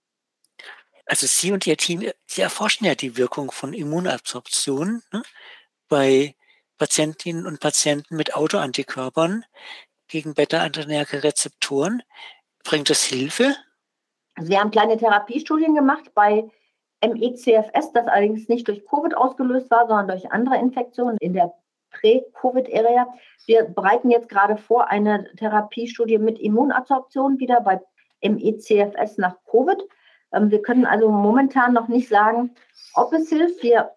Also 1.05 1.25
Sie 1.25 1.51
und 1.53 1.65
Ihr 1.65 1.77
Team, 1.77 2.03
Sie 2.25 2.41
erforschen 2.41 2.85
ja 2.85 2.95
die 2.95 3.15
Wirkung 3.15 3.51
von 3.51 3.73
Immunabsorption 3.73 5.01
ne, 5.13 5.23
bei 5.87 6.35
Patientinnen 6.77 7.47
und 7.47 7.59
Patienten 7.59 8.15
mit 8.15 8.35
Autoantikörpern 8.35 9.45
gegen 10.07 10.33
Beta-Adrenerge-Rezeptoren. 10.33 12.03
Bringt 12.63 12.89
das 12.89 13.03
Hilfe? 13.03 13.55
Also 14.35 14.49
wir 14.49 14.59
haben 14.59 14.71
kleine 14.71 14.97
Therapiestudien 14.97 15.73
gemacht 15.73 16.11
bei 16.13 16.49
MECFS, 17.01 17.93
das 17.93 18.07
allerdings 18.07 18.49
nicht 18.49 18.67
durch 18.67 18.85
Covid 18.85 19.15
ausgelöst 19.15 19.69
war, 19.71 19.87
sondern 19.87 20.07
durch 20.09 20.31
andere 20.31 20.57
Infektionen 20.57 21.17
in 21.19 21.33
der 21.33 21.53
Prä-Covid-Ära. 21.99 23.07
Wir 23.45 23.63
bereiten 23.63 24.09
jetzt 24.09 24.29
gerade 24.29 24.57
vor 24.57 24.89
eine 24.89 25.29
Therapiestudie 25.35 26.17
mit 26.17 26.39
Immunabsorption 26.39 27.39
wieder 27.39 27.61
bei 27.61 27.79
MECFS 28.21 29.17
nach 29.17 29.35
Covid. 29.49 29.81
Ähm, 30.33 30.51
wir 30.51 30.61
können 30.61 30.85
also 30.85 31.09
momentan 31.09 31.73
noch 31.73 31.87
nicht 31.87 32.09
sagen, 32.09 32.55
ob 32.93 33.13
es 33.13 33.29
hilft. 33.29 33.63
Wir 33.63 33.91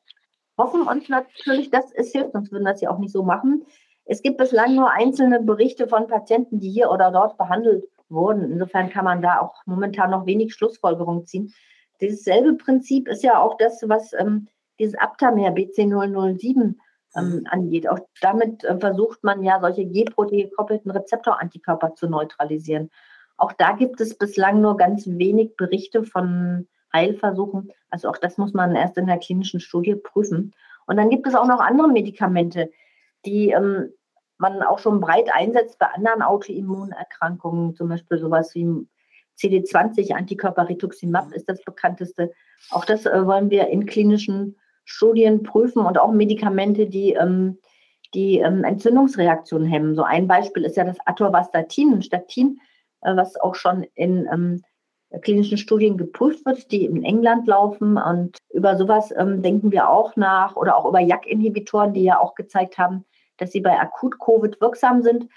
hoffen 0.59 0.83
uns 0.83 1.09
natürlich, 1.09 1.71
dass 1.71 1.93
es 1.93 2.13
hilft, 2.13 2.33
sonst 2.33 2.53
würden 2.53 2.65
wir 2.65 2.73
das 2.73 2.81
ja 2.81 2.91
auch 2.91 2.99
nicht 2.99 3.13
so 3.13 3.23
machen. 3.23 3.65
Es 4.05 4.23
gibt 4.23 4.39
bislang 4.39 4.75
nur 4.75 4.91
einzelne 4.91 5.41
Berichte 5.41 5.87
von 5.87 6.09
Patienten, 6.09 6.59
die 6.61 6.71
hier 6.71 6.91
oder 6.91 7.11
dort 7.11 7.39
behandelt 7.39 7.85
wurden. 8.09 8.53
Insofern 8.53 8.91
kann 8.91 9.05
man 9.05 9.23
da 9.23 9.41
auch 9.41 9.55
momentan 9.67 10.11
noch 10.11 10.27
wenig 10.27 10.53
Schlussfolgerung 10.53 11.27
ziehen. 11.27 11.55
Dieses 12.01 12.25
selbe 12.25 12.55
Prinzip 12.55 13.09
ist 13.09 13.23
ja 13.23 13.41
auch 13.41 13.57
das, 13.59 13.85
was 13.89 14.13
ähm, 14.15 14.49
dieses 14.79 14.97
Aptamer 14.97 15.51
BC007 15.51 16.75
ähm, 17.17 17.41
mhm. 17.41 17.47
angeht. 17.51 17.89
Auch 17.89 17.99
damit 18.21 18.65
äh, 18.65 18.79
versucht 18.79 19.23
man 19.25 19.43
ja, 19.43 19.61
solche 19.61 19.85
G-Protein-gekoppelten 19.85 20.91
Rezeptorantikörper 20.91 21.95
zu 21.95 22.09
neutralisieren. 22.09 22.91
Auch 23.37 23.53
da 23.53 23.73
gibt 23.73 24.01
es 24.01 24.17
bislang 24.17 24.61
nur 24.61 24.77
ganz 24.77 25.07
wenig 25.07 25.57
Berichte 25.57 26.05
von 26.05 26.69
Heilversuchen. 26.93 27.73
Also 27.89 28.09
auch 28.09 28.19
das 28.19 28.37
muss 28.39 28.53
man 28.53 28.75
erst 28.75 28.99
in 28.99 29.07
der 29.07 29.19
klinischen 29.19 29.61
Studie 29.61 29.95
prüfen. 29.95 30.53
Und 30.87 30.97
dann 30.97 31.11
gibt 31.11 31.27
es 31.27 31.35
auch 31.35 31.47
noch 31.47 31.61
andere 31.61 31.89
Medikamente, 31.89 32.71
die 33.25 33.51
ähm, 33.51 33.93
man 34.39 34.63
auch 34.63 34.79
schon 34.79 35.01
breit 35.01 35.33
einsetzt 35.33 35.79
bei 35.79 35.87
anderen 35.87 36.23
Autoimmunerkrankungen, 36.23 37.75
zum 37.75 37.89
Beispiel 37.89 38.19
sowas 38.19 38.55
wie 38.55 38.87
CD20, 39.39 40.15
Antikörper 40.15 40.69
Rituximab 40.69 41.33
ist 41.33 41.49
das 41.49 41.63
bekannteste. 41.63 42.33
Auch 42.71 42.85
das 42.85 43.07
äh, 43.07 43.27
wollen 43.27 43.51
wir 43.51 43.69
in 43.69 43.87
klinischen 43.87 44.57
Studien 44.91 45.43
prüfen 45.43 45.85
und 45.85 45.99
auch 45.99 46.13
Medikamente, 46.13 46.87
die 46.87 47.13
ähm, 47.13 47.59
die 48.15 48.39
ähm, 48.39 48.65
Entzündungsreaktion 48.65 49.65
hemmen. 49.65 49.95
So 49.95 50.03
ein 50.03 50.27
Beispiel 50.27 50.65
ist 50.65 50.77
ja 50.77 50.85
das 50.85 50.99
Atorvastatin, 51.07 51.93
ein 51.95 52.03
Statin, 52.03 52.61
äh, 53.03 53.15
was 53.15 53.37
auch 53.41 53.55
schon 53.55 53.87
in 53.95 54.29
ähm, 54.33 54.63
klinischen 55.23 55.59
Studien 55.59 55.97
geprüft 55.97 56.45
wird, 56.47 56.71
die 56.71 56.85
in 56.85 57.05
England 57.05 57.47
laufen. 57.47 57.97
Und 57.97 58.39
über 58.53 58.77
sowas 58.77 59.13
ähm, 59.17 59.43
denken 59.43 59.71
wir 59.71 59.89
auch 59.89 60.17
nach 60.17 60.57
oder 60.57 60.77
auch 60.77 60.87
über 60.87 61.01
JAK-Inhibitoren, 61.01 61.93
die 61.93 62.05
ja 62.05 62.19
auch 62.19 62.35
gezeigt 62.35 62.79
haben, 62.79 63.05
dass 63.37 63.53
sie 63.53 63.61
bei 63.61 63.79
Akut-Covid 63.79 64.61
wirksam 64.61 65.03
sind. 65.03 65.29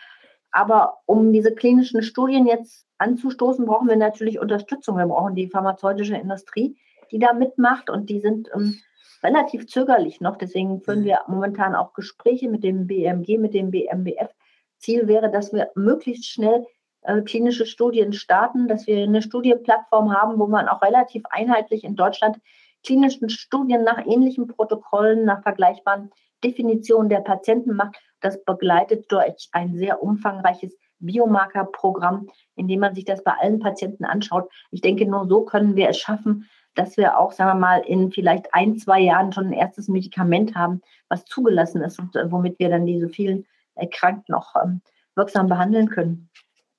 Aber 0.51 0.99
um 1.05 1.33
diese 1.33 1.53
klinischen 1.53 2.03
Studien 2.03 2.45
jetzt 2.45 2.85
anzustoßen, 2.99 3.65
brauchen 3.65 3.89
wir 3.89 3.95
natürlich 3.95 4.39
Unterstützung. 4.39 4.97
Wir 4.97 5.07
brauchen 5.07 5.35
die 5.35 5.47
pharmazeutische 5.47 6.15
Industrie, 6.15 6.77
die 7.11 7.17
da 7.17 7.33
mitmacht 7.33 7.89
und 7.89 8.09
die 8.09 8.19
sind 8.19 8.49
ähm, 8.53 8.75
relativ 9.23 9.67
zögerlich 9.67 10.21
noch. 10.21 10.37
Deswegen 10.37 10.81
führen 10.81 11.01
mhm. 11.01 11.05
wir 11.05 11.19
momentan 11.27 11.75
auch 11.75 11.93
Gespräche 11.93 12.49
mit 12.49 12.63
dem 12.63 12.87
BMG, 12.87 13.37
mit 13.37 13.53
dem 13.53 13.71
BMBF. 13.71 14.33
Ziel 14.77 15.07
wäre, 15.07 15.31
dass 15.31 15.53
wir 15.53 15.71
möglichst 15.75 16.25
schnell 16.25 16.65
äh, 17.03 17.21
klinische 17.21 17.65
Studien 17.65 18.13
starten, 18.13 18.67
dass 18.67 18.87
wir 18.87 19.03
eine 19.03 19.21
Studienplattform 19.21 20.13
haben, 20.13 20.39
wo 20.39 20.47
man 20.47 20.67
auch 20.67 20.81
relativ 20.81 21.23
einheitlich 21.29 21.83
in 21.83 21.95
Deutschland 21.95 22.37
klinischen 22.85 23.29
Studien 23.29 23.83
nach 23.83 24.05
ähnlichen 24.05 24.47
Protokollen, 24.47 25.25
nach 25.25 25.41
vergleichbaren 25.41 26.11
Definitionen 26.43 27.09
der 27.09 27.21
Patienten 27.21 27.75
macht. 27.75 27.95
Das 28.19 28.43
begleitet 28.43 29.11
durch 29.11 29.49
ein 29.53 29.75
sehr 29.75 30.03
umfangreiches 30.03 30.75
Biomarkerprogramm, 30.99 32.27
in 32.55 32.67
dem 32.67 32.79
man 32.79 32.95
sich 32.95 33.05
das 33.05 33.23
bei 33.23 33.33
allen 33.39 33.59
Patienten 33.59 34.05
anschaut. 34.05 34.49
Ich 34.71 34.81
denke, 34.81 35.05
nur 35.05 35.27
so 35.27 35.43
können 35.43 35.75
wir 35.75 35.89
es 35.89 35.97
schaffen, 35.97 36.49
dass 36.75 36.97
wir 36.97 37.17
auch, 37.17 37.31
sagen 37.31 37.51
wir 37.51 37.59
mal, 37.59 37.79
in 37.79 38.11
vielleicht 38.11 38.53
ein, 38.53 38.77
zwei 38.77 38.99
Jahren 38.99 39.31
schon 39.31 39.47
ein 39.47 39.53
erstes 39.53 39.87
Medikament 39.87 40.55
haben, 40.55 40.81
was 41.09 41.25
zugelassen 41.25 41.81
ist 41.81 41.99
und 41.99 42.15
äh, 42.15 42.31
womit 42.31 42.59
wir 42.59 42.69
dann 42.69 42.85
diese 42.85 43.09
vielen 43.09 43.45
Erkrankten 43.75 44.35
auch 44.35 44.55
ähm, 44.63 44.81
wirksam 45.15 45.47
behandeln 45.47 45.89
können. 45.89 46.29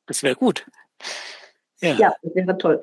Das 0.06 0.22
wäre 0.22 0.36
gut. 0.36 0.66
Ja. 1.80 1.94
ja, 1.94 2.14
das 2.22 2.34
wäre 2.34 2.56
toll. 2.56 2.82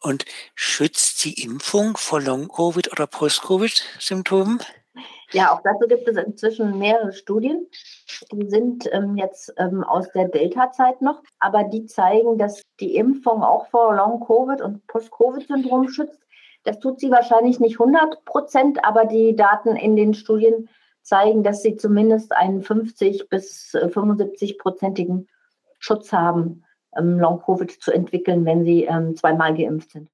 Und 0.00 0.24
schützt 0.54 1.24
die 1.24 1.42
Impfung 1.42 1.96
vor 1.96 2.20
Long-Covid 2.20 2.92
oder 2.92 3.06
Post-Covid-Symptomen? 3.06 4.60
Ja, 5.32 5.52
auch 5.52 5.62
dazu 5.62 5.88
gibt 5.88 6.06
es 6.06 6.16
inzwischen 6.16 6.78
mehrere 6.78 7.12
Studien. 7.12 7.66
Die 8.30 8.48
sind 8.48 8.88
ähm, 8.92 9.16
jetzt 9.16 9.52
ähm, 9.56 9.82
aus 9.82 10.10
der 10.12 10.28
Delta-Zeit 10.28 11.02
noch, 11.02 11.22
aber 11.40 11.64
die 11.64 11.86
zeigen, 11.86 12.38
dass 12.38 12.62
die 12.78 12.96
Impfung 12.96 13.42
auch 13.42 13.68
vor 13.68 13.94
Long-Covid 13.94 14.60
und 14.60 14.86
Post-Covid-Syndrom 14.86 15.88
schützt. 15.88 16.20
Das 16.64 16.78
tut 16.80 17.00
sie 17.00 17.10
wahrscheinlich 17.10 17.60
nicht 17.60 17.78
100 17.78 18.24
Prozent, 18.24 18.84
aber 18.84 19.04
die 19.04 19.36
Daten 19.36 19.76
in 19.76 19.96
den 19.96 20.14
Studien 20.14 20.68
zeigen, 21.02 21.42
dass 21.42 21.62
sie 21.62 21.76
zumindest 21.76 22.32
einen 22.32 22.62
50 22.62 23.28
bis 23.28 23.74
75-prozentigen 23.74 25.28
Schutz 25.78 26.12
haben, 26.12 26.64
ähm, 26.96 27.18
Long-Covid 27.18 27.70
zu 27.70 27.92
entwickeln, 27.92 28.44
wenn 28.46 28.64
sie 28.64 28.84
ähm, 28.84 29.16
zweimal 29.16 29.54
geimpft 29.54 29.92
sind. 29.92 30.08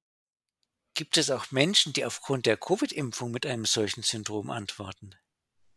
Gibt 0.93 1.17
es 1.17 1.31
auch 1.31 1.51
Menschen, 1.51 1.93
die 1.93 2.05
aufgrund 2.05 2.45
der 2.45 2.57
Covid-Impfung 2.57 3.31
mit 3.31 3.45
einem 3.45 3.63
solchen 3.63 4.03
Syndrom 4.03 4.49
antworten? 4.49 5.11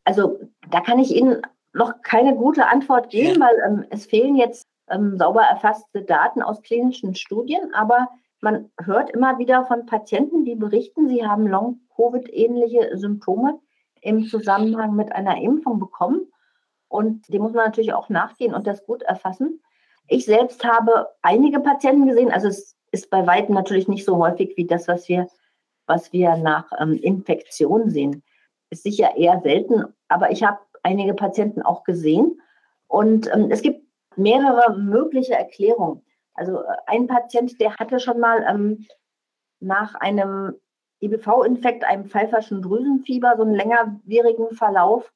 Also 0.03 0.41
da 0.69 0.81
kann 0.81 0.99
ich 0.99 1.13
Ihnen 1.13 1.43
noch 1.73 2.03
keine 2.03 2.35
gute 2.35 2.67
Antwort 2.67 3.11
geben, 3.11 3.41
ja. 3.41 3.47
weil 3.47 3.59
ähm, 3.67 3.87
es 3.91 4.07
fehlen 4.07 4.37
jetzt 4.37 4.67
ähm, 4.91 5.17
sauber 5.17 5.43
erfasste 5.43 6.03
Daten 6.03 6.43
aus 6.43 6.63
klinischen 6.63 7.15
Studien, 7.15 7.73
aber 7.75 8.09
man 8.45 8.71
hört 8.79 9.11
immer 9.11 9.39
wieder 9.39 9.65
von 9.65 9.87
Patienten, 9.87 10.45
die 10.45 10.55
berichten, 10.55 11.09
sie 11.09 11.27
haben 11.27 11.47
Long-Covid-ähnliche 11.47 12.97
Symptome 12.99 13.59
im 14.03 14.27
Zusammenhang 14.27 14.95
mit 14.95 15.13
einer 15.13 15.41
Impfung 15.41 15.81
bekommen. 15.81 16.31
Und 16.89 17.33
dem 17.33 17.43
muss 17.43 17.55
man 17.55 17.65
natürlich 17.65 17.95
auch 17.95 18.11
nachgehen 18.11 18.55
und 18.55 18.67
das 18.67 18.85
gut 18.85 19.03
erfassen. 19.03 19.63
Ich 20.09 20.27
selbst 20.27 20.63
habe 20.63 21.09
einige 21.23 21.59
Patienten 21.59 22.07
gesehen, 22.07 22.31
also 22.31 22.49
es 22.49 22.77
ist 22.93 23.09
bei 23.09 23.27
weitem 23.27 23.55
natürlich 23.55 23.89
nicht 23.89 24.05
so 24.05 24.19
häufig 24.19 24.53
wie 24.59 24.67
das, 24.67 24.89
was 24.89 25.09
wir, 25.09 25.27
was 25.87 26.13
wir 26.13 26.37
nach 26.37 26.71
ähm, 26.79 26.93
Infektion 26.93 27.89
sehen. 27.89 28.23
Ist 28.69 28.83
sicher 28.83 29.17
eher 29.17 29.41
selten, 29.41 29.85
aber 30.09 30.31
ich 30.31 30.45
habe 30.45 30.59
einige 30.83 31.15
Patienten 31.15 31.63
auch 31.63 31.83
gesehen. 31.83 32.43
Und 32.89 33.27
ähm, 33.35 33.51
es 33.51 33.63
gibt 33.63 33.89
mehrere 34.17 34.77
mögliche 34.77 35.33
Erklärungen. 35.33 36.03
Also 36.35 36.61
äh, 36.61 36.77
ein 36.87 37.07
Patient, 37.07 37.61
der 37.61 37.77
hatte 37.77 37.99
schon 38.01 38.21
mal 38.21 38.45
ähm, 38.49 38.87
nach 39.61 39.95
einem 39.95 40.55
IBV-Infekt, 41.01 41.85
einem 41.85 42.07
pfeiferschen 42.07 42.63
Drüsenfieber, 42.63 43.35
so 43.37 43.43
einen 43.43 43.55
längerwierigen 43.55 44.51
Verlauf, 44.53 45.13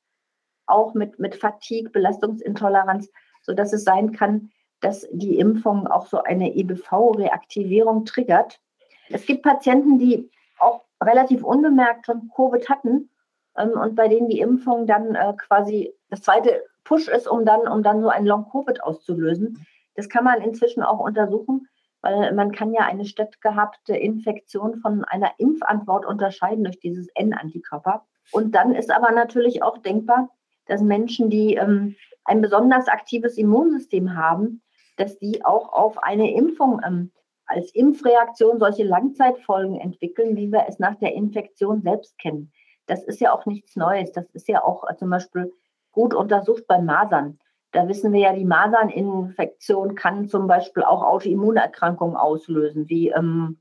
auch 0.67 0.95
mit, 0.95 1.19
mit 1.19 1.35
Fatigue, 1.35 1.91
Belastungsintoleranz, 1.91 3.11
sodass 3.43 3.73
es 3.73 3.85
sein 3.85 4.13
kann, 4.13 4.51
dass 4.81 5.07
die 5.11 5.39
Impfung 5.39 5.87
auch 5.87 6.07
so 6.07 6.23
eine 6.23 6.55
EBV-Reaktivierung 6.55 8.05
triggert. 8.05 8.61
Es 9.09 9.27
gibt 9.27 9.43
Patienten, 9.43 9.99
die 9.99 10.31
auch 10.59 10.85
relativ 11.03 11.43
unbemerkt 11.43 12.07
schon 12.07 12.31
Covid 12.35 12.69
hatten 12.69 13.11
ähm, 13.57 13.71
und 13.71 13.95
bei 13.95 14.09
denen 14.09 14.29
die 14.29 14.41
Impfung 14.41 14.87
dann 14.87 15.15
äh, 15.15 15.33
quasi 15.37 15.95
das 16.11 16.23
zweite 16.23 16.65
Push 16.85 17.09
ist, 17.09 17.27
um 17.27 17.45
dann, 17.45 17.67
um 17.69 17.83
dann 17.83 18.03
so 18.03 18.09
ein 18.09 18.27
Long-Covid 18.27 18.83
auszulösen. 18.83 19.67
Das 19.99 20.09
kann 20.09 20.23
man 20.23 20.41
inzwischen 20.43 20.85
auch 20.85 21.01
untersuchen, 21.01 21.67
weil 22.03 22.33
man 22.33 22.53
kann 22.53 22.73
ja 22.73 22.83
eine 22.83 23.05
stattgehabte 23.05 23.97
Infektion 23.97 24.77
von 24.77 25.05
einer 25.05 25.33
Impfantwort 25.39 26.07
unterscheiden 26.07 26.63
durch 26.63 26.79
dieses 26.79 27.09
N-Antikörper. 27.17 28.07
Und 28.31 28.55
dann 28.55 28.77
ist 28.77 28.93
aber 28.93 29.11
natürlich 29.11 29.65
auch 29.65 29.79
denkbar, 29.79 30.31
dass 30.67 30.83
Menschen, 30.83 31.31
die 31.31 31.57
ähm, 31.57 31.97
ein 32.23 32.41
besonders 32.41 32.87
aktives 32.87 33.37
Immunsystem 33.39 34.15
haben, 34.15 34.63
dass 34.99 35.19
die 35.19 35.45
auch 35.45 35.73
auf 35.73 36.01
eine 36.01 36.33
Impfung 36.33 36.81
ähm, 36.87 37.11
als 37.47 37.75
Impfreaktion 37.75 38.61
solche 38.61 38.85
Langzeitfolgen 38.85 39.81
entwickeln, 39.81 40.37
wie 40.37 40.53
wir 40.53 40.67
es 40.69 40.79
nach 40.79 40.95
der 41.01 41.13
Infektion 41.15 41.83
selbst 41.83 42.17
kennen. 42.21 42.53
Das 42.87 43.03
ist 43.03 43.21
ja 43.21 43.33
auch 43.33 43.47
nichts 43.47 43.75
Neues. 43.75 44.13
Das 44.13 44.31
ist 44.31 44.47
ja 44.47 44.63
auch 44.63 44.85
zum 44.95 45.11
Beispiel 45.11 45.53
gut 45.91 46.15
untersucht 46.15 46.69
bei 46.69 46.81
Masern. 46.81 47.41
Da 47.73 47.87
wissen 47.87 48.13
wir 48.13 48.21
ja, 48.21 48.33
die 48.33 48.47
Maserninfektion 48.47 49.95
kann 49.95 50.29
zum 50.29 50.47
Beispiel 50.47 50.83
auch 50.83 51.03
Autoimmunerkrankungen 51.03 52.17
auslösen, 52.17 52.89
wie 52.89 53.11
ähm, 53.11 53.59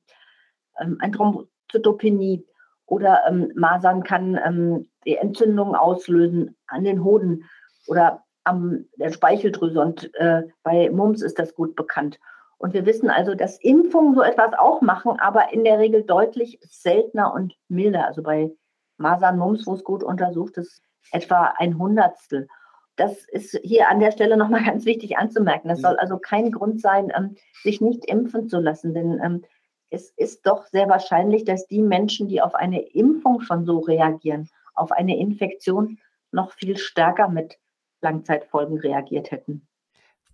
ähm, 0.80 0.98
ein 1.02 1.12
Thrombozytopenie 1.12 2.46
oder 2.86 3.22
ähm, 3.28 3.52
Masern 3.56 4.04
kann 4.04 4.39
ähm, 4.46 4.89
die 5.06 5.17
Entzündung 5.17 5.76
auslösen 5.76 6.56
an 6.67 6.86
den 6.86 7.04
Hoden 7.04 7.43
oder 7.88 8.24
am 8.46 8.86
der 8.96 9.12
Speicheldrüse 9.12 9.82
und 9.82 10.13
äh, 10.15 10.43
bei 10.63 10.89
Mumps 10.89 11.22
ist 11.22 11.38
das 11.38 11.54
gut 11.54 11.76
bekannt. 11.76 12.17
Und 12.58 12.74
wir 12.74 12.86
wissen 12.86 13.10
also, 13.10 13.36
dass 13.36 13.62
Impfungen 13.62 14.15
so 14.15 14.22
etwas 14.24 14.54
auch 14.54 14.82
machen, 14.82 15.20
aber 15.20 15.54
in 15.54 15.63
der 15.63 15.78
Regel 15.80 16.04
deutlich 16.04 16.60
seltener 16.63 17.34
und 17.34 17.56
milder. 17.67 18.08
Also 18.08 18.24
bei 18.24 18.52
Masern, 18.98 19.38
Mumps, 19.38 19.67
wo 19.67 19.74
es 19.74 19.84
gut 19.84 20.02
untersucht 20.02 20.58
ist, 20.58 20.82
etwa 21.12 21.54
ein 21.58 21.78
Hundertstel 21.78 22.48
das 22.97 23.23
ist 23.25 23.57
hier 23.63 23.89
an 23.89 23.99
der 23.99 24.12
Stelle 24.12 24.36
nochmal 24.36 24.63
ganz 24.65 24.86
wichtig 24.86 25.17
anzumerken. 25.17 25.69
Das 25.69 25.81
soll 25.81 25.95
also 25.97 26.17
kein 26.17 26.51
Grund 26.51 26.81
sein, 26.81 27.12
ähm, 27.15 27.38
sich 27.63 27.79
nicht 27.79 28.05
impfen 28.05 28.49
zu 28.49 28.60
lassen, 28.60 28.93
denn 28.93 29.19
ähm, 29.23 29.45
es 29.89 30.12
ist 30.17 30.45
doch 30.45 30.65
sehr 30.67 30.89
wahrscheinlich, 30.89 31.45
dass 31.45 31.65
die 31.67 31.81
Menschen, 31.81 32.27
die 32.27 32.41
auf 32.41 32.55
eine 32.55 32.81
Impfung 32.81 33.39
schon 33.41 33.65
so 33.65 33.79
reagieren, 33.79 34.49
auf 34.73 34.91
eine 34.91 35.17
Infektion 35.17 35.99
noch 36.31 36.51
viel 36.51 36.77
stärker 36.77 37.29
mit 37.29 37.57
Langzeitfolgen 38.01 38.79
reagiert 38.79 39.31
hätten. 39.31 39.65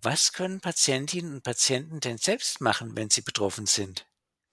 Was 0.02 0.32
können 0.32 0.60
Patientinnen 0.60 1.34
und 1.34 1.44
Patienten 1.44 2.00
denn 2.00 2.18
selbst 2.18 2.60
machen, 2.60 2.96
wenn 2.96 3.10
sie 3.10 3.22
betroffen 3.22 3.66
sind? 3.66 4.06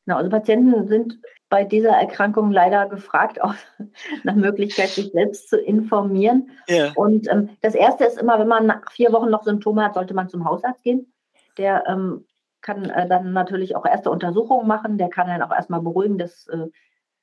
Genau, 0.05 0.17
also 0.17 0.29
Patienten 0.29 0.87
sind 0.87 1.19
bei 1.49 1.63
dieser 1.63 1.91
Erkrankung 1.91 2.51
leider 2.51 2.87
gefragt, 2.87 3.41
auch 3.41 3.53
nach 4.23 4.35
Möglichkeit, 4.35 4.89
sich 4.89 5.11
selbst 5.11 5.49
zu 5.49 5.59
informieren. 5.59 6.49
Ja. 6.67 6.91
Und 6.95 7.29
ähm, 7.29 7.49
das 7.61 7.75
Erste 7.75 8.05
ist 8.05 8.17
immer, 8.17 8.39
wenn 8.39 8.47
man 8.47 8.65
nach 8.65 8.91
vier 8.91 9.11
Wochen 9.11 9.29
noch 9.29 9.43
Symptome 9.43 9.83
hat, 9.83 9.93
sollte 9.93 10.13
man 10.13 10.29
zum 10.29 10.45
Hausarzt 10.45 10.81
gehen. 10.81 11.13
Der 11.57 11.83
ähm, 11.87 12.25
kann 12.61 12.89
äh, 12.89 13.07
dann 13.07 13.33
natürlich 13.33 13.75
auch 13.75 13.85
erste 13.85 14.09
Untersuchungen 14.09 14.67
machen. 14.67 14.97
Der 14.97 15.09
kann 15.09 15.27
dann 15.27 15.41
auch 15.41 15.51
erstmal 15.51 15.81
beruhigen, 15.81 16.17
dass 16.17 16.47
äh, 16.47 16.67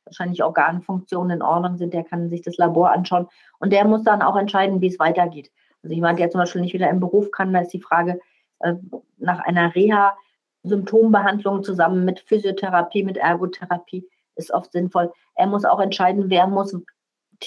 wahrscheinlich 0.05 0.43
Organfunktionen 0.43 1.39
in 1.39 1.43
Ordnung 1.43 1.77
sind. 1.77 1.95
Der 1.95 2.05
kann 2.05 2.29
sich 2.29 2.43
das 2.43 2.59
Labor 2.59 2.91
anschauen. 2.91 3.29
Und 3.59 3.73
der 3.73 3.85
muss 3.87 4.05
dann 4.05 4.23
auch 4.23 4.37
entscheiden, 4.37 4.81
wie 4.81 4.89
es 4.89 4.99
weitergeht. 4.99 5.51
Also 5.83 5.95
jemand, 5.95 6.19
der 6.19 6.31
zum 6.31 6.41
Beispiel 6.41 6.61
nicht 6.61 6.75
wieder 6.75 6.91
im 6.91 7.01
Beruf 7.01 7.31
kann, 7.31 7.53
da 7.53 7.61
ist 7.61 7.73
die 7.73 7.81
Frage 7.81 8.21
äh, 8.61 8.75
nach 9.17 9.41
einer 9.41 9.75
Reha, 9.75 10.17
Symptombehandlung 10.63 11.63
zusammen 11.63 12.05
mit 12.05 12.21
Physiotherapie, 12.21 13.05
mit 13.05 13.17
Ergotherapie 13.17 14.09
ist 14.37 14.53
oft 14.53 14.73
sinnvoll. 14.73 15.13
Er 15.35 15.47
muss 15.47 15.65
auch 15.65 15.81
entscheiden, 15.81 16.31
wer 16.31 16.47
muss 16.47 16.77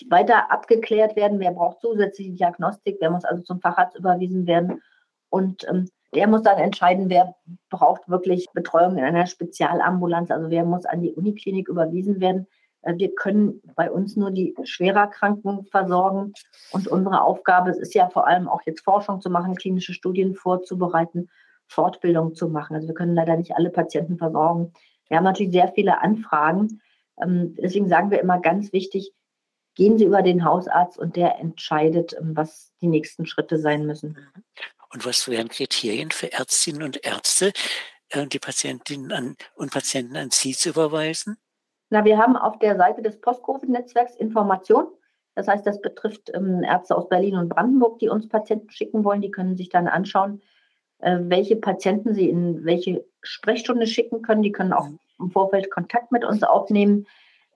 weiter 0.10 0.52
abgeklärt 0.52 1.16
werden, 1.16 1.40
wer 1.40 1.52
braucht 1.52 1.82
zusätzliche 1.82 2.32
Diagnostik, 2.32 2.98
wer 3.00 3.12
muss 3.12 3.26
also 3.26 3.44
zum 3.44 3.60
Facharzt 3.60 3.98
überwiesen 3.98 4.48
werden. 4.48 4.82
Und 5.30 5.68
ähm, 5.70 5.90
der 6.14 6.28
muss 6.28 6.44
dann 6.44 6.60
entscheiden, 6.60 7.10
wer 7.10 7.36
braucht 7.70 8.08
wirklich 8.10 8.48
Betreuung 8.54 8.98
in 8.98 9.04
einer 9.04 9.26
Spezialambulanz, 9.26 10.30
also 10.32 10.50
wer 10.50 10.66
muss 10.66 10.86
an 10.86 11.02
die 11.02 11.14
Uniklinik 11.14 11.70
überwiesen 11.70 12.20
werden. 12.20 12.48
Äh, 12.82 12.96
wir 12.98 13.16
können 13.16 13.62
bei 13.76 13.90
uns 13.90 14.16
nur 14.16 14.32
die 14.32 14.56
Schwererkranken 14.64 15.66
versorgen. 15.66 16.34
Und 16.72 16.88
unsere 16.88 17.22
Aufgabe 17.22 17.72
ist 17.72 17.94
ja 17.94 18.10
vor 18.10 18.28
allem 18.28 18.48
auch 18.48 18.62
jetzt 18.66 18.84
Forschung 18.84 19.22
zu 19.22 19.30
machen, 19.30 19.56
klinische 19.56 19.94
Studien 19.94 20.36
vorzubereiten, 20.36 21.30
Fortbildung 21.72 22.36
zu 22.36 22.50
machen. 22.50 22.76
Also 22.76 22.88
wir 22.88 22.96
können 22.96 23.16
leider 23.16 23.38
nicht 23.38 23.56
alle 23.56 23.70
Patienten 23.70 24.18
versorgen. 24.18 24.74
Wir 25.08 25.18
haben 25.18 25.24
natürlich 25.24 25.54
sehr 25.54 25.72
viele 25.74 26.02
Anfragen. 26.02 26.82
Ähm, 27.22 27.56
deswegen 27.56 27.88
sagen 27.88 28.12
wir 28.12 28.20
immer 28.20 28.40
ganz 28.40 28.74
wichtig, 28.74 29.14
gehen 29.76 29.98
Sie 29.98 30.06
über 30.06 30.22
den 30.22 30.44
Hausarzt 30.44 30.98
und 30.98 31.16
der 31.16 31.40
entscheidet, 31.40 32.14
ähm, 32.20 32.36
was 32.36 32.74
die 32.82 32.88
nächsten 32.88 33.26
Schritte 33.26 33.58
sein 33.58 33.86
müssen. 33.86 34.18
Und 34.94 35.06
was 35.06 35.28
wären 35.30 35.48
Kriterien 35.48 36.12
für 36.12 36.34
Ärztinnen 36.34 36.84
und 36.84 37.06
Ärzte, 37.06 37.54
äh, 38.10 38.28
die 38.28 38.40
Patientinnen 38.40 39.38
und 39.56 39.72
Patienten 39.72 40.18
an 40.18 40.30
Sie 40.32 40.54
zu 40.54 40.70
überweisen? 40.70 41.38
Na, 41.90 42.04
wir 42.04 42.18
haben 42.18 42.36
auf 42.36 42.60
der 42.60 42.76
Seite 42.76 43.02
des 43.02 43.20
Post-Covid-Netzwerks 43.22 44.16
Informationen. 44.16 44.90
Das 45.36 45.48
heißt, 45.48 45.66
das 45.66 45.82
betrifft 45.82 46.32
ähm, 46.34 46.64
Ärzte 46.64 46.98
aus 46.98 47.08
Berlin 47.08 47.36
und 47.36 47.48
Brandenburg, 47.48 48.00
die 48.00 48.10
uns 48.10 48.28
Patienten 48.28 48.70
schicken 48.70 49.06
wollen. 49.06 49.22
Die 49.22 49.32
können 49.32 49.56
sich 49.56 49.70
dann 49.70 49.88
anschauen, 49.88 50.42
welche 51.02 51.56
Patienten 51.56 52.14
sie 52.14 52.30
in 52.30 52.64
welche 52.66 53.04
Sprechstunde 53.22 53.88
schicken 53.88 54.22
können. 54.22 54.42
Die 54.42 54.52
können 54.52 54.74
auch 54.74 54.88
mhm. 54.88 55.00
im 55.20 55.32
Vorfeld 55.32 55.72
Kontakt 55.72 56.12
mit 56.12 56.26
uns 56.26 56.44
aufnehmen. 56.44 57.06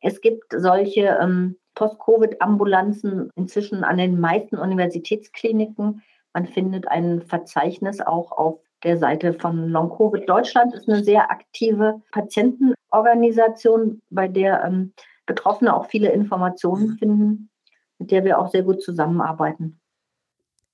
Es 0.01 0.21
gibt 0.21 0.53
solche 0.55 1.17
ähm, 1.21 1.57
Post-Covid-Ambulanzen 1.75 3.29
inzwischen 3.35 3.83
an 3.83 3.97
den 3.97 4.19
meisten 4.19 4.57
Universitätskliniken. 4.57 6.01
Man 6.33 6.45
findet 6.45 6.87
ein 6.87 7.21
Verzeichnis 7.21 8.01
auch 8.01 8.31
auf 8.31 8.59
der 8.83 8.97
Seite 8.97 9.33
von 9.33 9.69
Long 9.69 9.89
Covid 9.89 10.29
Deutschland 10.29 10.73
ist 10.73 10.87
eine 10.87 11.03
sehr 11.03 11.31
aktive 11.31 12.01
Patientenorganisation, 12.11 14.01
bei 14.09 14.27
der 14.27 14.63
ähm, 14.63 14.93
Betroffene 15.25 15.75
auch 15.75 15.87
viele 15.87 16.11
Informationen 16.11 16.97
finden, 16.99 17.49
mit 17.97 18.11
der 18.11 18.23
wir 18.23 18.37
auch 18.39 18.49
sehr 18.49 18.63
gut 18.63 18.83
zusammenarbeiten. 18.83 19.79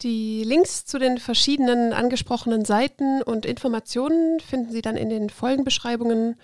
Die 0.01 0.43
Links 0.43 0.85
zu 0.85 0.97
den 0.97 1.19
verschiedenen 1.19 1.93
angesprochenen 1.93 2.65
Seiten 2.65 3.21
und 3.21 3.45
Informationen 3.45 4.39
finden 4.39 4.71
Sie 4.71 4.81
dann 4.81 4.97
in 4.97 5.09
den 5.09 5.29
Folgenbeschreibungen. 5.29 6.37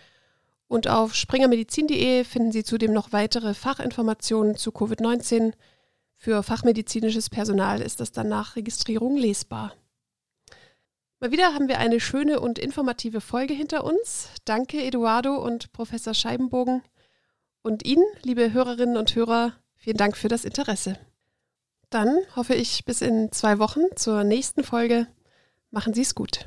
Und 0.68 0.88
auf 0.88 1.16
springermedizin.de 1.16 2.24
finden 2.24 2.52
Sie 2.52 2.64
zudem 2.64 2.94
noch 2.94 3.14
weitere 3.14 3.56
Fachinformationen 3.56 4.58
zu 4.58 4.70
Covid-19. 4.70 5.54
Für 6.16 6.44
fachmedizinisches 6.44 7.30
Personal 7.30 7.82
ist 7.82 8.00
das 8.00 8.12
dann 8.12 8.30
nach 8.30 8.56
Registrierung 8.56 9.18
lesbar. 9.18 9.74
Mal 11.20 11.32
wieder 11.32 11.56
haben 11.56 11.68
wir 11.68 11.80
eine 11.80 12.00
schöne 12.00 12.40
und 12.40 12.60
informative 12.60 13.22
Folge 13.22 13.56
hinter 13.56 13.86
uns. 13.86 14.30
Danke, 14.46 14.84
Eduardo 14.84 15.36
und 15.36 15.72
Professor 15.74 16.14
Scheibenbogen. 16.14 16.84
Und 17.64 17.86
Ihnen, 17.88 18.06
liebe 18.22 18.54
Hörerinnen 18.54 18.98
und 18.98 19.16
Hörer, 19.16 19.54
vielen 19.76 19.98
Dank 19.98 20.16
für 20.16 20.28
das 20.28 20.46
Interesse. 20.46 21.00
Dann 21.90 22.20
hoffe 22.36 22.54
ich 22.54 22.84
bis 22.84 23.02
in 23.02 23.32
zwei 23.32 23.60
Wochen 23.60 23.82
zur 23.96 24.24
nächsten 24.26 24.64
Folge. 24.64 25.08
Machen 25.72 25.94
Sie 25.94 26.02
es 26.02 26.16
gut. 26.16 26.46